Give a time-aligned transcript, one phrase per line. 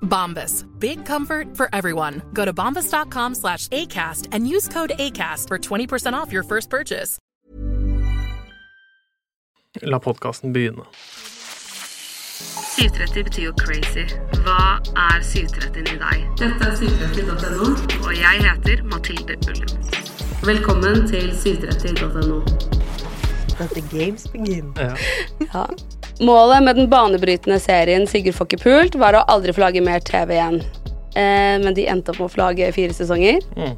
[0.00, 0.64] Bombas.
[0.78, 2.22] Big comfort for everyone.
[2.32, 7.18] Go to bombas.com slash ACAST and use code ACAST for 20% off your first purchase.
[9.82, 10.86] La podkasten begynne.
[12.76, 14.04] 730 betyr jo crazy.
[14.44, 16.24] Hva er 730 i deg?
[16.40, 17.70] Dette er 730.no,
[18.04, 19.72] og jeg heter Mathilde Ullum.
[20.44, 22.42] Velkommen til 730.no.
[23.60, 24.74] Let the games begin.
[24.76, 25.64] Ja.
[26.20, 30.00] Målet med den banebrytende serien Sigurd får ikke pult var å aldri få lage mer
[30.04, 30.62] TV igjen.
[31.16, 33.42] Eh, men de endte opp med å få lage fire sesonger.
[33.56, 33.74] Mm.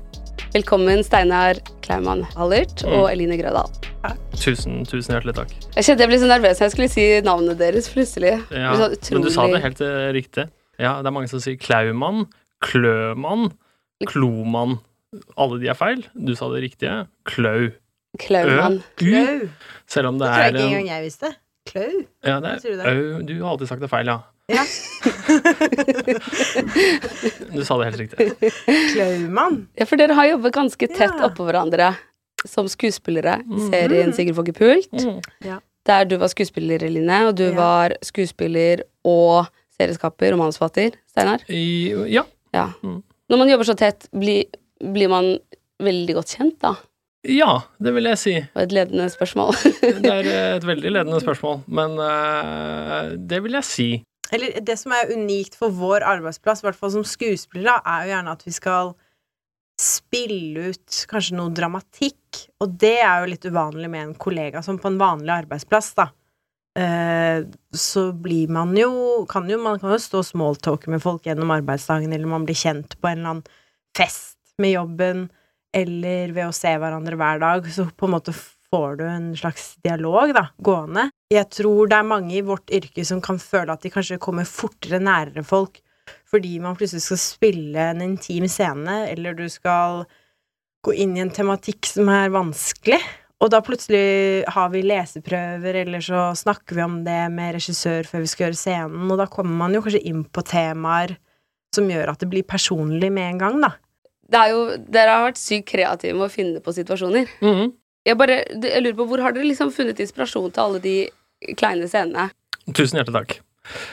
[0.54, 3.68] Velkommen Steinar Klaumann Hallert og Eline Grødal.
[4.38, 5.50] Tusen, tusen hjertelig takk.
[5.74, 8.36] Jeg kjente jeg ble så nervøs når jeg skulle si navnet deres plutselig.
[8.54, 10.46] Ja, så men du sa det helt eh, riktig.
[10.78, 12.28] Ja, det er mange som sier Klaumann,
[12.64, 13.50] Klømann,
[14.06, 14.78] Klomann.
[15.40, 16.06] Alle de er feil.
[16.14, 16.94] Du sa det riktige.
[17.26, 17.72] Klau.
[18.22, 18.78] Klaumann.
[19.00, 19.48] Klau.
[19.90, 21.34] Selv om Det det tror jeg er ikke en- engang jeg visste.
[21.68, 21.90] Klau.
[22.24, 22.90] Ja, det Hva sier du er der?
[23.18, 23.22] au.
[23.28, 24.18] Du har alltid sagt det feil, ja.
[24.48, 24.64] Ja.
[27.52, 28.52] Du sa det helt riktig.
[28.94, 29.66] Klaumann.
[29.78, 31.26] Ja, for dere har jobbet ganske tett Ja.
[31.28, 31.90] oppå hverandre
[32.46, 33.70] som skuespillere i Mhm.
[33.72, 34.92] serien Sigurd Fogge pult.
[34.92, 35.20] Mm.
[35.86, 37.54] Der du var skuespiller, Line, og du Ja.
[37.54, 39.46] var skuespiller og
[39.78, 41.38] serieskaper og manusforfatter, Steinar.
[41.48, 42.22] Ja.
[42.54, 42.66] Ja.
[42.82, 43.02] Mm.
[43.30, 44.44] Når man jobber så tett, blir,
[44.80, 45.38] blir man
[45.80, 46.74] veldig godt kjent, da?
[47.26, 48.34] Ja, det vil jeg si.
[48.54, 49.56] Var et ledende spørsmål.
[50.04, 53.88] Det er et veldig ledende spørsmål, men uh, det vil jeg si.
[54.34, 58.12] Eller det som er unikt for vår arbeidsplass, i hvert fall som skuespillere, er jo
[58.12, 58.92] gjerne at vi skal
[59.78, 64.78] spille ut kanskje noe dramatikk, og det er jo litt uvanlig med en kollega som
[64.80, 66.08] på en vanlig arbeidsplass, da.
[66.78, 71.24] Eh, så blir man jo kan jo Man kan jo stå og smalltalke med folk
[71.26, 73.48] gjennom arbeidsdagen, eller man blir kjent på en eller annen
[73.96, 75.24] fest med jobben,
[75.76, 79.74] eller ved å se hverandre hver dag, så på en måte får du en slags
[79.84, 81.08] dialog, da, gående.
[81.32, 84.48] Jeg tror det er mange i vårt yrke som kan føle at de kanskje kommer
[84.48, 85.80] fortere nærere folk
[86.28, 90.02] fordi man plutselig skal spille en intim scene, eller du skal
[90.84, 93.00] gå inn i en tematikk som er vanskelig.
[93.38, 98.24] Og da plutselig har vi leseprøver, eller så snakker vi om det med regissør før
[98.24, 101.14] vi skal gjøre scenen, og da kommer man jo kanskje inn på temaer
[101.76, 103.74] som gjør at det blir personlig med en gang, da.
[104.28, 104.62] Det er jo,
[104.92, 107.28] dere har vært sykt kreative med å finne på situasjoner.
[107.40, 107.72] Mhm.
[108.06, 111.10] Jeg bare jeg lurer på, Hvor har dere liksom funnet inspirasjon til alle de
[111.56, 112.30] kleine scenene?
[112.72, 113.38] Tusen hjertelig takk.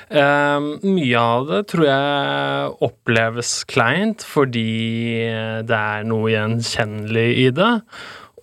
[0.09, 5.25] Eh, mye av det tror jeg oppleves kleint fordi
[5.67, 7.73] det er noe gjenkjennelig i det.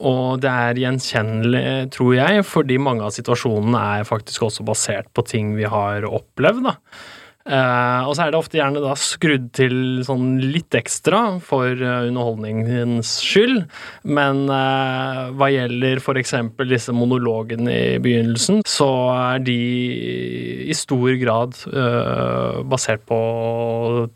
[0.02, 1.64] Og det er gjenkjennelig,
[1.94, 6.64] tror jeg, fordi mange av situasjonene er faktisk også basert på ting vi har opplevd.
[6.66, 6.74] da.
[7.42, 9.74] Eh, og så er det ofte gjerne da skrudd til
[10.06, 13.64] sånn litt ekstra for uh, underholdningens skyld.
[14.06, 16.36] Men uh, hva gjelder f.eks.
[16.70, 19.58] disse monologene i begynnelsen, så er de
[20.62, 21.56] i stor grad
[22.68, 23.18] basert på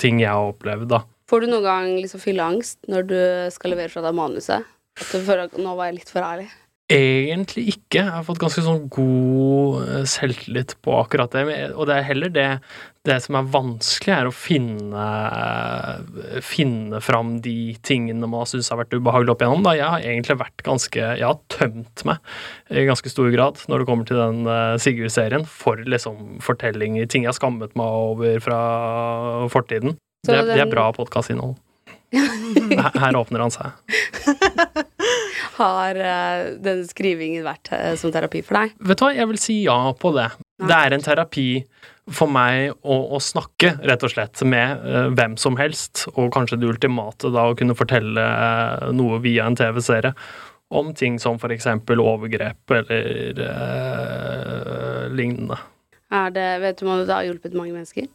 [0.01, 1.03] ting jeg har opplevd, da.
[1.27, 3.19] Får du noen gang liksom fylleangst når du
[3.55, 4.69] skal levere fra deg manuset?
[4.97, 6.47] At du føler at nå var jeg litt for ærlig?
[6.87, 7.99] Egentlig ikke.
[7.99, 11.43] Jeg har fått ganske sånn god selvtillit på akkurat det.
[11.75, 12.51] Og det er heller det
[13.07, 15.05] Det som er vanskelig, er å finne
[16.43, 19.63] Finne fram de tingene man syns har vært ubehagelig opp igjennom.
[19.67, 19.75] Da.
[19.79, 22.35] Jeg har egentlig vært ganske Jeg har tømt meg
[22.75, 27.23] i ganske stor grad når det kommer til den eh, Sigurd-serien, for liksom fortellinger, ting
[27.27, 28.59] jeg har skammet meg over fra
[29.55, 29.95] fortiden.
[30.27, 31.55] Så Det, er- det er bra podkastinnhold.
[32.17, 33.75] Her, her åpner han seg.
[35.57, 38.75] Har eh, den skrivingen vært eh, som terapi for deg?
[38.91, 40.27] Vet du hva, jeg vil si ja på det.
[40.61, 40.69] Nei.
[40.71, 41.47] Det er en terapi
[42.15, 46.61] for meg å, å snakke, rett og slett, med uh, hvem som helst, og kanskje
[46.63, 50.15] det ultimate da å kunne fortelle uh, noe via en TV-serie
[50.75, 55.59] om ting som for eksempel overgrep eller uh, lignende.
[56.15, 58.07] Er det, vet du om det har hjulpet mange mennesker?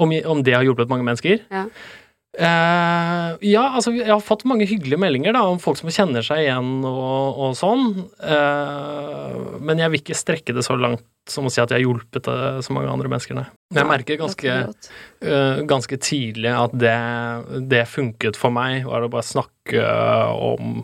[0.00, 1.42] Om, om det har hjulpet mange mennesker?
[1.52, 1.66] Ja.
[2.38, 6.44] Eh, ja, altså jeg har fått mange hyggelige meldinger da, om folk som kjenner seg
[6.44, 8.04] igjen og, og sånn.
[8.22, 11.84] Uh, men jeg vil ikke strekke det så langt som å si at jeg har
[11.84, 13.44] hjulpet eh, så mange andre mennesker, nei.
[13.70, 14.54] Men jeg merker ganske,
[15.20, 16.96] Det eh, ganske tidlig at det,
[17.70, 19.84] det funket for meg, var å bare snakke
[20.34, 20.80] om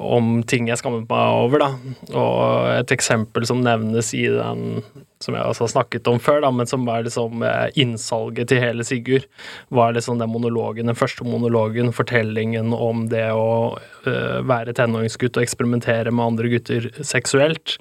[0.00, 1.70] om ting jeg skammet meg over, da.
[2.16, 2.40] Og
[2.72, 4.82] et eksempel som nevnes i den
[5.20, 8.60] som jeg også har snakket om før, da, men som var liksom eh, innsalget til
[8.62, 9.24] hele Sigurd,
[9.68, 13.76] var liksom den monologen, den første monologen, fortellingen om det å
[14.08, 17.76] eh, være tenåringsgutt og eksperimentere med andre gutter seksuelt.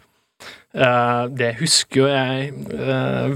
[0.75, 2.51] Eh, det husker jo jeg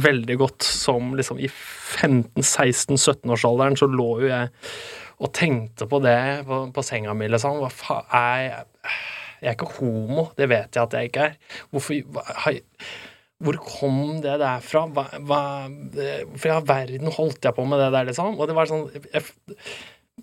[0.03, 4.51] veldig godt som liksom i 15-16-17-årsalderen så lå jo jeg
[5.23, 7.59] og tenkte på det på, på senga mi, liksom.
[7.63, 8.72] Hva faen er jeg
[9.43, 11.33] Jeg er ikke homo, det vet jeg at jeg ikke er.
[11.73, 12.53] Hvorfor hva,
[13.43, 14.85] Hvor kom det der fra?
[14.87, 18.37] Hva, hva i all verden holdt jeg på med det der, liksom?
[18.39, 19.25] Og det var sånn jeg,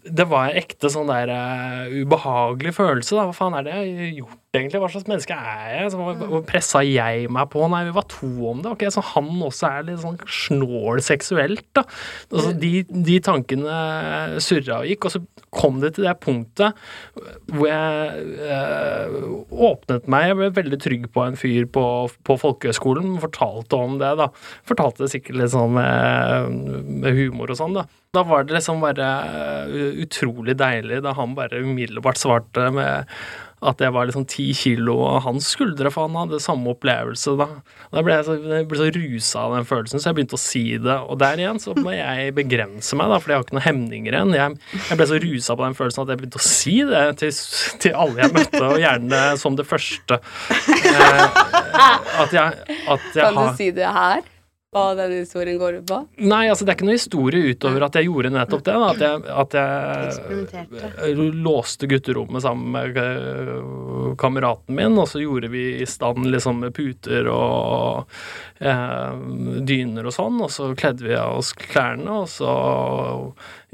[0.07, 3.27] det var en ekte sånn der uh, ubehagelig følelse, da.
[3.29, 4.81] Hva faen er det jeg har gjort, egentlig?
[4.83, 5.91] Hva slags menneske er jeg?
[5.93, 7.63] Så, hva, hva pressa jeg meg på?
[7.71, 8.73] Nei, vi var to om det.
[8.73, 11.85] Ok, Så han også er litt sånn snål seksuelt, da.
[12.33, 13.77] Altså, de, de tankene
[14.43, 15.23] surra og gikk, og så
[15.55, 16.77] kom det til det punktet
[17.51, 19.15] hvor jeg øh,
[19.71, 20.29] åpnet meg.
[20.31, 21.85] Jeg ble veldig trygg på en fyr på,
[22.27, 24.31] på folkehøgskolen, fortalte om det, da.
[24.69, 26.61] Fortalte det sikkert litt sånn med,
[27.05, 27.87] med humor og sånn, da.
[28.11, 29.07] Da var det liksom bare
[30.03, 33.07] utrolig deilig da han bare umiddelbart svarte med
[33.61, 37.49] at jeg var liksom ti kilo av hans skuldre, for han hadde samme opplevelse da.
[37.93, 40.41] Da ble jeg så, jeg ble så rusa av den følelsen, så jeg begynte å
[40.41, 40.97] si det.
[41.13, 44.17] Og der igjen så må jeg begrense meg, da, for jeg har ikke noen hemninger
[44.17, 44.35] igjen.
[44.39, 47.37] Jeg, jeg ble så rusa på den følelsen at jeg begynte å si det til,
[47.85, 50.21] til alle jeg møtte, og gjerne som det første.
[50.91, 51.41] Eh,
[52.25, 54.25] at jeg, at jeg Kan du har si det her?
[54.71, 55.97] Hva den historien går ut på?
[56.31, 58.75] Nei, altså det er ikke noe historie utover at jeg gjorde nettopp det.
[58.79, 58.91] Da.
[58.93, 65.51] At jeg, at jeg eh, låste gutterommet sammen med eh, kameraten min, og så gjorde
[65.51, 68.15] vi i stand liksom med puter og
[68.63, 69.19] eh,
[69.67, 72.55] dyner og sånn, og så kledde vi av oss klærne, og så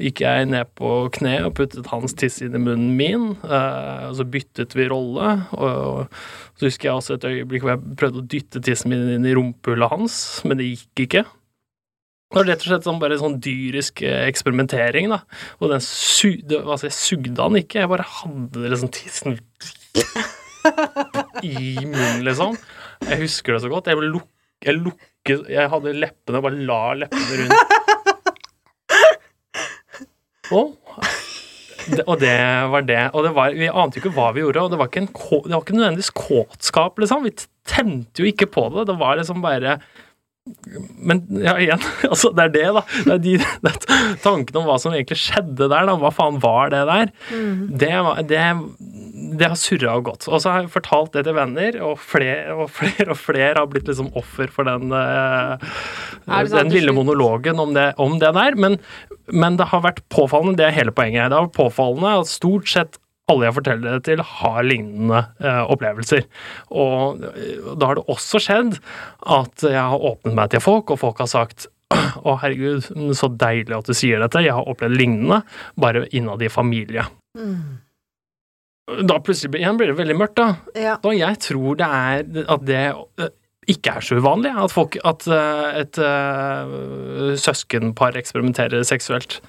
[0.01, 4.17] gikk jeg ned på kne og puttet hans tiss inn i munnen min, eh, og
[4.17, 6.09] så byttet vi rolle, og
[6.57, 9.35] så husker jeg også et øyeblikk hvor jeg prøvde å dytte tissen min inn i
[9.37, 10.15] rumpehullet hans,
[10.47, 11.23] men det gikk ikke.
[12.27, 15.21] Det var rett og slett sånn bare sånn dyrisk eh, eksperimentering, da.
[15.61, 19.37] Og den su det, altså, jeg sugde han ikke, jeg bare hadde liksom tissen
[21.45, 22.57] i munnen, liksom.
[23.05, 23.87] Jeg husker det så godt.
[23.87, 24.27] Jeg, luk
[24.65, 27.67] jeg lukket Jeg hadde leppene, bare la leppene rundt.
[30.57, 30.73] Og,
[32.05, 32.37] og det
[32.73, 33.03] var det.
[33.13, 35.11] Og det var, vi ante jo ikke hva vi gjorde, og det var ikke, en,
[35.13, 37.27] det var ikke nødvendigvis kåtskap, liksom.
[37.27, 37.33] Vi
[37.67, 38.87] tente jo ikke på det.
[38.91, 39.79] Det var liksom bare
[40.99, 42.83] men ja, igjen, altså det er det, da.
[43.07, 43.35] Det er de
[43.67, 43.73] det
[44.23, 45.95] tanken om hva som egentlig skjedde der, da.
[46.01, 47.13] Hva faen var det der?
[47.83, 47.91] Det,
[48.29, 48.43] det,
[49.39, 50.27] det har surra og gått.
[50.29, 53.71] Og så har jeg fortalt det til venner, og flere og flere og flere har
[53.71, 55.67] blitt liksom offer for den, eh,
[56.27, 58.57] Er sant den lille monologen om det, om det der.
[58.59, 58.79] Men,
[59.31, 61.29] men det har vært påfallende, det er hele poenget.
[61.29, 65.63] Det har vært påfallende at stort sett alle jeg forteller det til, har lignende eh,
[65.67, 66.27] opplevelser.
[66.71, 68.77] Og eh, da har det også skjedd
[69.37, 71.67] at jeg har åpnet meg til folk, og folk har sagt
[72.27, 74.45] å, herregud, så deilig at du sier dette.
[74.45, 75.41] Jeg har opplevd lignende,
[75.79, 77.07] bare innad i familie.
[78.87, 80.47] Da plutselig igjen blir det veldig mørkt, da.
[80.79, 80.95] Ja.
[81.03, 82.83] Da jeg tror det er at det
[83.19, 83.33] eh,
[83.67, 84.53] ikke er så uvanlig.
[84.55, 89.41] At, folk, at eh, et uh, søskenpar eksperimenterer seksuelt.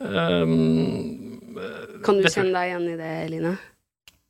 [0.00, 1.36] Um,
[2.04, 3.56] Kan du kjenne deg igjen i det, Line?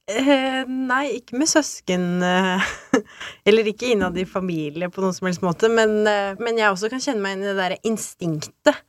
[0.07, 2.67] Eh, nei, ikke med søsken eh,
[3.49, 6.91] Eller ikke innad i familie på noen som helst måte, men, eh, men jeg også
[6.93, 8.85] kan kjenne meg inn i det derre instinktet.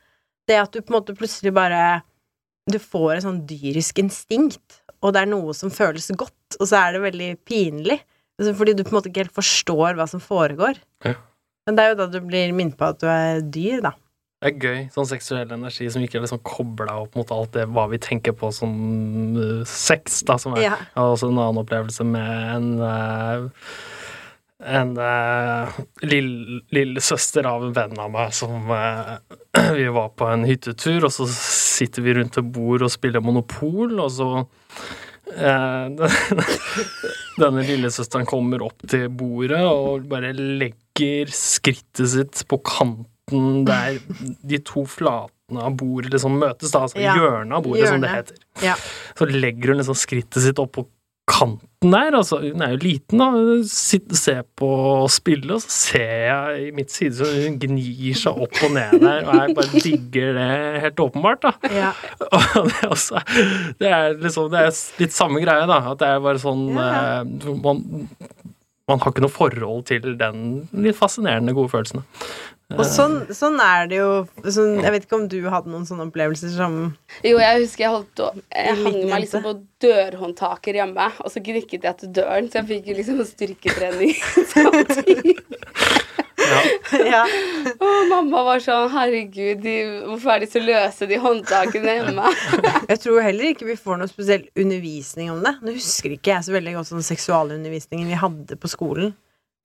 [0.47, 2.03] Det at du på en måte plutselig bare
[2.69, 6.83] Du får et sånn dyrisk instinkt, og det er noe som føles godt, og så
[6.83, 7.97] er det veldig pinlig.
[8.37, 10.77] Altså, Fordi du på en måte ikke helt forstår hva som foregår.
[11.07, 11.15] Ja.
[11.65, 13.93] Men det er jo da du blir minnet på at du er dyr, da.
[14.37, 14.81] Det er gøy.
[14.93, 18.35] Sånn seksuell energi som ikke er liksom kobla opp mot alt det hva vi tenker
[18.37, 18.73] på som
[19.33, 20.37] uh, sex, da.
[20.41, 20.75] Som er, Ja.
[21.01, 23.47] Også en annen opplevelse med en uh,
[24.57, 29.17] en uh, lille, lillesøster av en venn av meg som uh,
[29.77, 33.99] Vi var på en hyttetur, og så sitter vi rundt et bord og spiller Monopol,
[34.01, 36.07] og så uh,
[37.41, 43.05] Denne lillesøsteren kommer opp til bordet og bare legger skrittet sitt på kanten
[43.67, 43.97] der
[44.47, 48.11] de to flatene av bordet liksom møtes, da, altså Ja, hjørnet av bordet, som det
[48.13, 48.37] heter.
[48.63, 48.75] Ja.
[49.17, 50.85] Så legger hun liksom skrittet sitt opp på
[51.27, 52.15] kanten der.
[52.15, 53.27] Altså, hun er jo liten, da.
[53.67, 54.67] Sitter, ser på
[55.03, 58.71] og spille, og så ser jeg i mitt side så hun gnir seg opp og
[58.77, 60.47] ned der, og jeg bare digger det
[60.85, 61.71] helt åpenbart, da.
[61.75, 61.91] Ja.
[62.31, 63.21] Og det er, også,
[63.83, 64.71] det er liksom Det er
[65.03, 65.81] litt samme greie, da.
[65.91, 66.89] At det er bare sånn Ja.
[67.21, 67.83] eh, man,
[68.87, 72.05] man har ikke noe forhold til den litt fascinerende gode følelsen.
[72.75, 74.07] Og sånn, sånn er det jo
[74.43, 76.73] sånn, Jeg vet ikke om du hadde noen sånne opplevelser som
[77.23, 79.53] Jo, jeg husker jeg holdt Jeg hang meg liksom på
[79.85, 84.11] dørhåndtaker hjemme, og så gnikket jeg til døren, så jeg fikk jo liksom styrketrening
[84.53, 85.37] samtidig.
[86.37, 87.23] Ja.
[87.73, 89.75] Og mamma var sånn Herregud, de,
[90.05, 92.33] hvorfor er de så løse, de håndtakene hjemme?
[92.91, 95.55] Jeg tror heller ikke vi får noe spesiell undervisning om det.
[95.65, 99.15] Nå husker ikke jeg så veldig godt sånn seksualundervisningen vi hadde på skolen.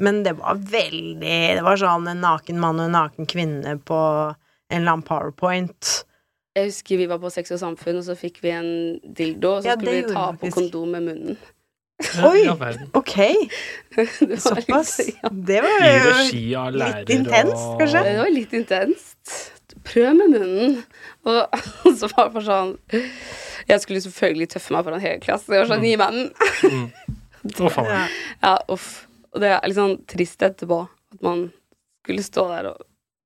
[0.03, 3.99] Men det var veldig Det var sånn en naken mann og en naken kvinne på
[4.03, 5.93] en eller annen powerpoint.
[6.57, 8.73] Jeg husker vi var på Sex og Samfunn, og så fikk vi en
[9.05, 11.39] dildo, og så Ja, skulle vi ta på kondom med munnen.
[12.25, 12.49] Oi!
[12.93, 13.15] Ok,
[13.95, 15.01] Det var såpass.
[15.31, 18.03] Det var jo regi av lærer litt intenst, kanskje?
[18.09, 19.35] Det var litt intenst.
[19.87, 20.77] Prøv med munnen.
[21.27, 21.57] Og
[21.99, 22.73] så var det bare sånn
[23.69, 25.55] Jeg skulle selvfølgelig tøffe meg foran hele klassen.
[25.55, 26.87] Jeg var sånn Gi meg den.
[27.93, 28.05] Ja.
[28.43, 28.89] Ja, uff.
[29.33, 31.47] Og det er litt sånn trist etterpå at man
[32.03, 32.83] skulle stå der og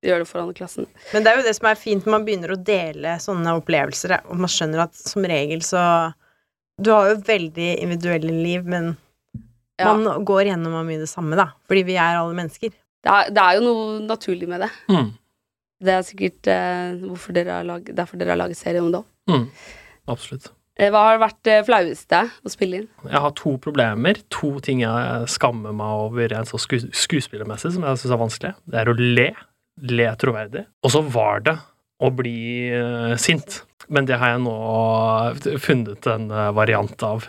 [0.07, 0.87] gjøre det foran klassen.
[1.13, 4.15] Men det er jo det som er fint når man begynner å dele sånne opplevelser,
[4.31, 5.83] og man skjønner at som regel så
[6.83, 8.97] Du har jo veldig individuelle liv, men
[9.79, 9.95] Ja.
[9.95, 11.51] man går gjennom mye det samme, da.
[11.69, 12.71] Fordi vi er alle mennesker.
[13.05, 14.71] Det er, det er jo noe naturlig med det.
[14.89, 15.13] Mm.
[15.85, 19.01] Det er sikkert eh, hvorfor dere har lag, derfor dere har laget serie om det
[19.03, 19.07] òg.
[19.29, 19.49] Mm.
[20.09, 20.51] Absolutt.
[20.77, 22.89] Hva har vært det flaueste å spille inn?
[23.09, 24.19] Jeg har to problemer.
[24.37, 28.51] To ting jeg skammer meg over rent så sku skuespillermessig, som jeg syns er vanskelig.
[28.69, 29.31] Det er å le.
[29.89, 30.67] Le troverdig.
[30.85, 31.57] Og så var det
[32.01, 32.37] å bli
[32.77, 33.63] uh, sint.
[33.89, 34.57] Men det har jeg nå
[35.63, 37.29] funnet en eh, variant av.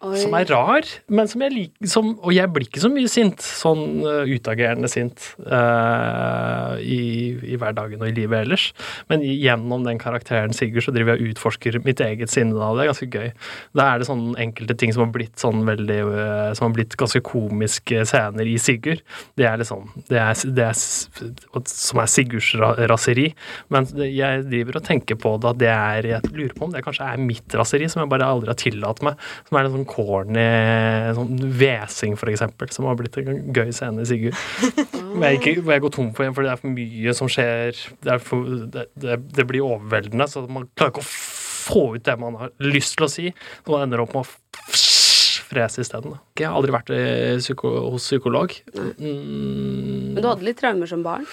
[0.00, 3.42] Som er rar, men som jeg liker som, Og jeg blir ikke så mye sint,
[3.44, 8.70] sånn uh, utagerende sint, uh, i, i hverdagen og i livet ellers.
[9.12, 12.78] Men gjennom den karakteren Sigurd så driver jeg og utforsker mitt eget sinne da, og
[12.78, 13.28] det er ganske gøy.
[13.76, 16.96] Da er det sånne enkelte ting som har blitt sånn veldig uh, Som har blitt
[17.00, 19.04] ganske komiske scener i Sigurd.
[19.36, 20.80] Det er liksom Det er, det er
[21.68, 23.28] som er Sigurds ra raseri.
[23.68, 26.86] Men jeg driver og tenker på det at det er Jeg lurer på om det
[26.88, 29.30] kanskje er mitt raseri, som jeg bare aldri har tillatt meg.
[29.44, 30.46] Som er en sånn corny
[31.16, 34.38] sånn hvesing, for eksempel, som har blitt en gøy scene i Sigurd.
[35.10, 37.80] Hvor jeg, ikke, jeg går tom for igjen, fordi det er for mye som skjer.
[37.98, 42.06] Det, er for, det, det, det blir overveldende, så man klarer ikke å få ut
[42.06, 43.32] det man har lyst til å si.
[43.64, 44.30] Så man ender opp med å
[45.50, 46.14] frese isteden.
[46.38, 48.54] Jeg har aldri vært eh, psyko hos psykolog.
[48.76, 51.26] Mm, Men du hadde litt traumer som barn?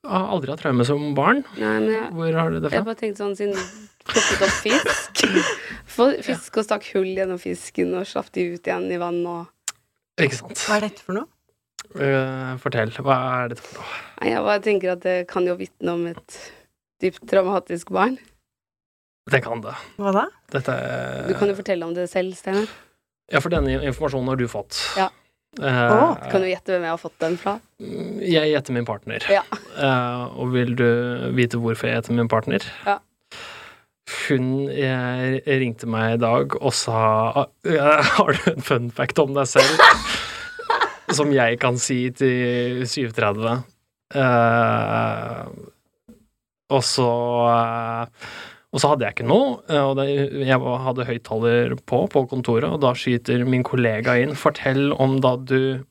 [0.00, 1.42] Jeg har aldri hatt traume som barn.
[1.58, 2.86] Nei, men jeg, Hvor har du det jeg fra?
[2.88, 3.58] bare tenkte sånn siden
[4.10, 5.24] plukket opp fisk
[5.94, 10.22] Få Fisk og stakk hull gjennom fisken og slapp de ut igjen i vann og
[10.22, 10.62] Ikke sant.
[10.68, 11.28] Hva er dette for noe?
[11.90, 12.92] Uh, fortell.
[13.02, 14.00] Hva er dette for noe?
[14.30, 16.36] Jeg bare tenker at det kan jo vitne om et
[17.02, 18.16] dypt traumatisk barn.
[19.30, 19.72] Det kan det.
[20.00, 20.26] Hva da?
[20.54, 20.74] Dette
[21.28, 22.68] Du kan jo fortelle om det selv, Steinar.
[23.30, 24.78] Ja, for denne informasjonen har du fått.
[24.98, 25.08] Ja.
[25.58, 25.66] Du
[26.30, 27.56] kan jo gjette hvem jeg har fått den fra.
[28.22, 29.24] Jeg gjetter min partner.
[29.32, 29.42] Ja.
[29.74, 30.86] Uh, og vil du
[31.36, 32.66] vite hvorfor jeg gjetter min partner?
[32.86, 33.00] Ja.
[34.28, 37.00] Hun jeg ringte meg i dag og sa
[37.62, 39.84] eh, Har du en fun fact om deg selv
[41.16, 43.50] som jeg kan si til 37.
[44.10, 45.46] Uh,
[46.70, 47.10] og så
[47.50, 48.30] eh,
[48.70, 49.98] og så hadde jeg ikke noe, eh, og
[50.46, 55.36] jeg hadde høyttaler på på kontoret, og da skyter min kollega inn 'Fortell om da
[55.36, 55.84] du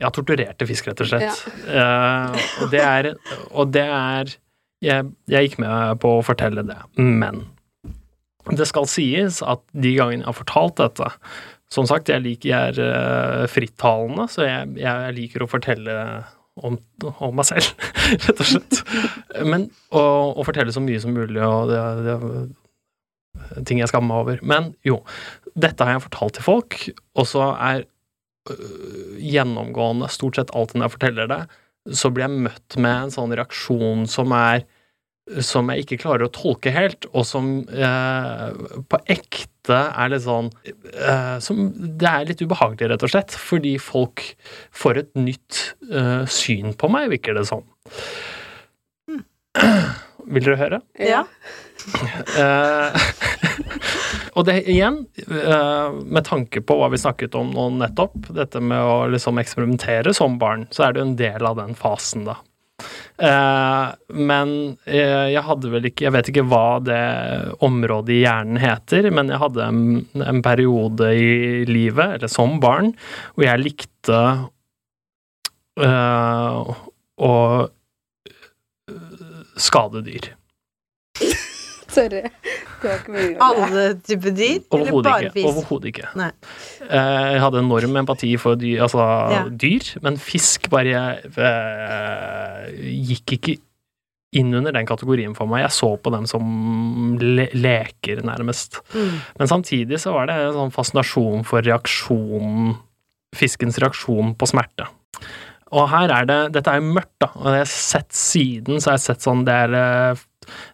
[0.00, 1.42] Ja, torturerte fisk, rett og slett.
[1.68, 3.14] Eh, og det er
[3.52, 4.36] Og det er
[4.80, 7.44] jeg, jeg gikk med på å fortelle det, men
[8.56, 11.10] det skal sies at de gangene jeg har fortalt dette
[11.70, 16.24] Som sagt, jeg, liker, jeg er eh, frittalende, så jeg, jeg liker å fortelle
[16.60, 16.78] om,
[17.12, 17.70] om meg selv,
[18.24, 18.80] rett og slett.
[19.46, 24.42] Men å, fortelle så mye som mulig, og det, det ting jeg skammer meg over.
[24.46, 25.00] Men jo,
[25.54, 26.78] dette har jeg fortalt til folk,
[27.18, 27.86] og så er
[28.50, 31.40] øh, gjennomgående stort sett alltid når jeg forteller det,
[31.96, 34.66] så blir jeg møtt med en sånn reaksjon som er
[35.46, 40.48] som jeg ikke klarer å tolke helt, og som øh, på ekte er litt sånn
[40.48, 44.24] uh, som, Det er litt ubehagelig, rett og slett, fordi folk
[44.72, 47.66] får et nytt uh, syn på meg, virker det som.
[50.30, 50.80] Vil dere høre?
[51.00, 51.24] Ja.
[52.36, 52.92] Eh,
[54.36, 54.98] Og det igjen,
[56.04, 60.36] med tanke på hva vi snakket om nå nettopp, dette med å liksom eksperimentere som
[60.40, 62.36] barn, så er det jo en del av den fasen, da.
[63.20, 64.52] Eh, men
[64.88, 67.00] eh, jeg hadde vel ikke Jeg vet ikke hva det
[67.66, 69.82] området i hjernen heter, men jeg hadde en,
[70.24, 72.94] en periode i livet, eller som barn,
[73.34, 74.20] hvor jeg likte
[75.80, 76.72] uh,
[77.20, 77.34] å
[79.60, 80.32] skade dyr.
[82.00, 82.22] Sorry.
[82.80, 83.40] Det var ikke meningen.
[83.44, 84.58] Alle typer dyr?
[84.58, 85.32] Eller Overhodet bare ikke.
[85.36, 85.48] fisk?
[85.52, 86.10] Overhodet ikke.
[86.16, 86.30] Nei.
[86.88, 89.42] Eh, Jeg hadde enorm empati for dyr, altså Ja.
[89.64, 92.70] dyr, men fisk bare eh,
[93.10, 93.56] gikk ikke
[94.38, 95.64] inn under den kategorien for meg.
[95.64, 98.78] Jeg så på dem som le leker, nærmest.
[98.94, 99.16] Mm.
[99.40, 102.76] Men samtidig så var det en sånn fascinasjon for reaksjonen
[103.34, 104.88] Fiskens reaksjon på smerte.
[105.70, 107.30] Og her er det Dette er jo mørkt, da.
[107.38, 110.26] Og jeg har sett siden, så har jeg sett sånn Det er eh,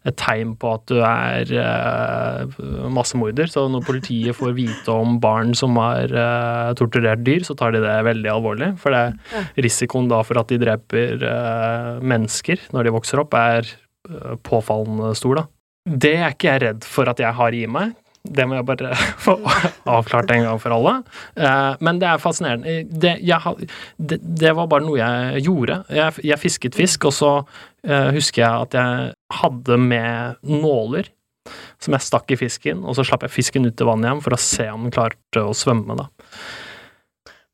[0.09, 2.55] et tegn på at du er uh,
[2.93, 3.51] massemorder.
[3.51, 7.83] Så når politiet får vite om barn som har uh, torturert dyr, så tar de
[7.85, 8.71] det veldig alvorlig.
[8.81, 13.69] For det risikoen da for at de dreper uh, mennesker når de vokser opp, er
[13.69, 15.47] eh, påfallende stor, da.
[15.87, 17.95] Det er ikke jeg redd for at jeg har i meg.
[18.27, 18.93] Det må jeg bare
[19.25, 19.37] få
[19.91, 20.95] avklart en gang for alle.
[21.39, 22.77] Eh, Men det er fascinerende.
[22.91, 23.69] Det, jeg,
[23.99, 25.83] det, det var bare noe jeg gjorde.
[25.95, 27.33] Jeg, jeg fisket fisk, og så
[27.87, 31.13] eh, husker jeg at jeg hadde med nåler
[31.83, 34.35] som jeg stakk i fisken, og så slapp jeg fisken ut i vannet igjen for
[34.35, 36.09] å se om den klarte å svømme, da.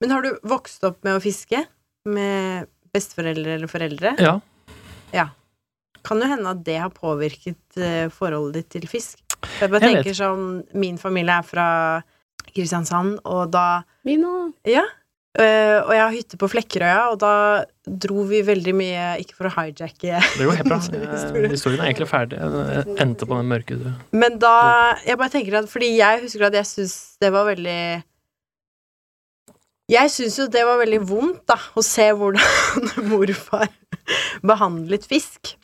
[0.02, 1.60] Men har du vokst opp med å fiske?
[2.08, 4.14] Med besteforeldre eller foreldre?
[4.22, 4.38] Ja.
[5.14, 5.28] Ja.
[6.02, 9.21] Kan jo hende at det har påvirket eh, forholdet ditt til fisk.
[9.60, 10.02] Jeg bare Jeg vet.
[10.04, 11.68] tenker sånn Min familie er fra
[12.52, 14.52] Kristiansand, og da Min òg.
[14.68, 14.84] Ja.
[15.32, 19.48] Uh, og jeg har hytte på Flekkerøya, og da dro vi veldig mye Ikke for
[19.48, 20.76] å hijacke Det går helt bra.
[20.82, 21.46] Historien.
[21.46, 22.36] Eh, Historien er egentlig ferdig.
[22.36, 24.52] Jeg endte på den mørke du Men da
[25.06, 27.78] Jeg bare tenker at Fordi jeg husker at jeg syns det var veldig
[29.96, 33.68] Jeg syns jo det var veldig vondt, da, å se hvordan morfar
[34.44, 35.54] behandlet fisk.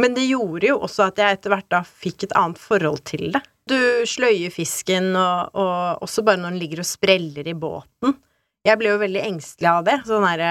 [0.00, 3.30] Men det gjorde jo også at jeg etter hvert da fikk et annet forhold til
[3.34, 3.42] det.
[3.70, 3.78] Du
[4.08, 8.16] sløyer fisken, og, og også bare når den ligger og spreller i båten.
[8.64, 9.98] Jeg ble jo veldig engstelig av det.
[10.08, 10.42] Sånn her,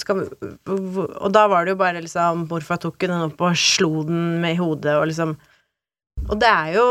[0.00, 4.38] skal Og da var det jo bare liksom Morfar tok den opp og slo den
[4.42, 5.34] med i hodet, og liksom
[6.28, 6.86] Og det er jo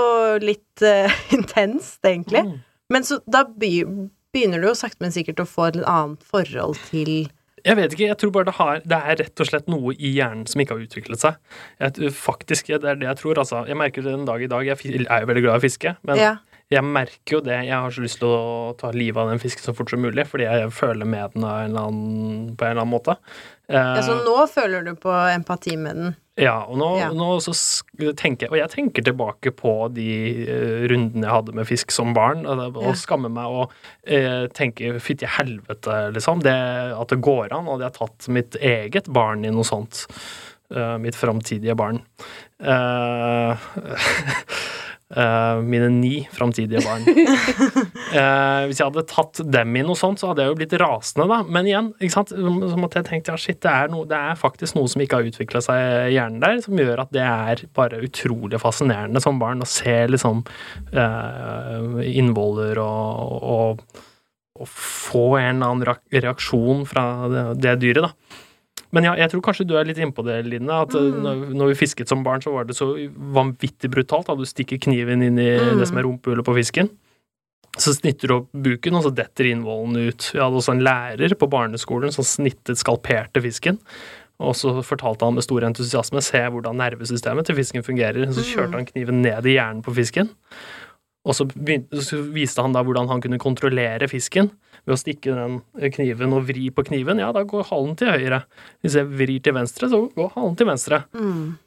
[0.46, 2.46] litt uh, intenst, egentlig.
[2.46, 2.60] Mm.
[2.93, 7.28] Men så da begynner du jo sakte, men sikkert å få et annet forhold til
[7.68, 10.14] Jeg vet ikke, jeg tror bare det har Det er rett og slett noe i
[10.16, 11.40] hjernen som ikke har utviklet seg.
[11.84, 13.66] Jeg, faktisk, det er det jeg tror, altså.
[13.68, 14.66] Jeg merker det en dag i dag.
[14.72, 16.36] Jeg er jo veldig glad i å fiske, men Ja.
[16.74, 17.58] Jeg merker jo det.
[17.68, 20.26] Jeg har så lyst til å ta livet av den fisken så fort som mulig,
[20.28, 23.16] fordi jeg føler med den en annen, på en eller annen måte.
[23.70, 26.16] Eh, ja, Så nå føler du på empati med den?
[26.38, 27.08] Ja, og nå, Ja.
[27.10, 27.52] nå så
[28.14, 30.06] tenker jeg Og jeg tenker tilbake på de
[30.46, 32.94] uh, rundene jeg hadde med fisk som barn, og, og Ja.
[32.94, 33.72] skammer meg og
[34.06, 36.44] uh, tenker fytti helvete, liksom.
[36.46, 36.54] Det,
[36.94, 37.66] at det går an.
[37.72, 40.06] Hadde jeg tatt mitt eget barn i noe sånt,
[40.68, 42.02] Uh, mitt framtidige barn
[42.60, 43.56] Eh,
[45.15, 47.06] eh, Mine ni framtidige barn.
[47.08, 51.28] uh, hvis jeg hadde tatt dem i noe sånt, så hadde jeg jo blitt rasende,
[51.32, 51.41] da.
[51.46, 52.34] Men igjen, ikke sant?
[52.34, 55.22] så måtte jeg tenkt ja, shit, det er, noe, det er faktisk noe som ikke
[55.22, 59.39] har utvikla seg i hjernen der, som gjør at det er bare utrolig fascinerende som
[59.41, 60.43] barn å se liksom
[60.96, 64.04] uh, innvoller og, og,
[64.58, 68.43] og få en eller annen reaksjon fra det, det dyret, da.
[68.95, 70.71] Men ja, jeg tror kanskje du er litt innpå det, Line.
[70.71, 71.17] At mm.
[71.23, 72.93] når, når vi fisket som barn, så var det så
[73.36, 74.30] vanvittig brutalt.
[74.30, 75.82] Da du stikker kniven inn i Mm.
[75.82, 76.91] det som er rumpehullet på fisken.
[77.78, 80.32] Så snitter du opp buken, og så detter innvollen ut.
[80.34, 83.78] Vi hadde også en lærer på barneskolen som snittet, skalperte fisken.
[84.39, 88.30] Og så fortalte han med stor entusiasme se hvordan nervesystemet til fisken fungerer.
[88.34, 90.30] Så kjørte han kniven ned i hjernen på fisken.
[91.28, 94.52] Og så, begynte, så viste han da hvordan han kunne kontrollere fisken
[94.88, 95.60] ved å stikke den
[95.93, 97.19] kniven og vri på kniven.
[97.19, 98.43] Ja, da går halen til høyre.
[98.82, 101.02] Hvis jeg vrir til venstre, så går halen til venstre.
[101.17, 101.58] Mm.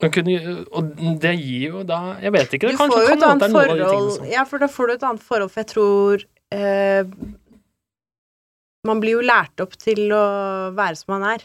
[0.00, 2.70] Kunne, og det gir jo da Jeg vet ikke.
[2.70, 4.68] Du Det kanskje kan hende det er noen av de tingene som Ja, for da
[4.72, 6.24] får du et annet forhold, for jeg tror
[6.56, 7.10] eh,
[8.88, 10.24] Man blir jo lært opp til å
[10.72, 11.44] være som man er.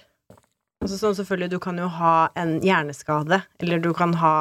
[0.86, 4.36] Altså sånn selvfølgelig, du kan jo ha en hjerneskade, eller du kan ha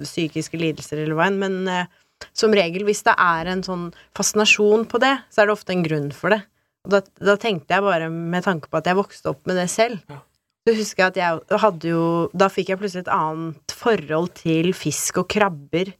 [0.00, 1.92] psykiske lidelser eller hva enn, men eh,
[2.34, 5.84] som regel, hvis det er en sånn fascinasjon på det, så er det ofte en
[5.86, 6.42] grunn for det.
[6.84, 7.00] Og da,
[7.30, 10.00] da tenkte jeg bare med tanke på at jeg vokste opp med det selv.
[10.10, 10.20] Ja.
[10.64, 14.70] Så husker jeg at jeg hadde jo Da fikk jeg plutselig et annet forhold til
[14.76, 15.90] fisk og krabber.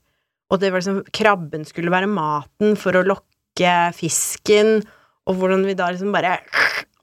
[0.49, 4.81] Og det var liksom Krabben skulle være maten for å lokke fisken,
[5.25, 6.39] og hvordan vi da liksom bare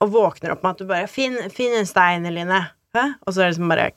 [0.02, 2.60] Og våkner opp med at du bare Finn, finn en stein, Eline.
[2.94, 3.06] Hæ?
[3.24, 3.88] Og så er det liksom bare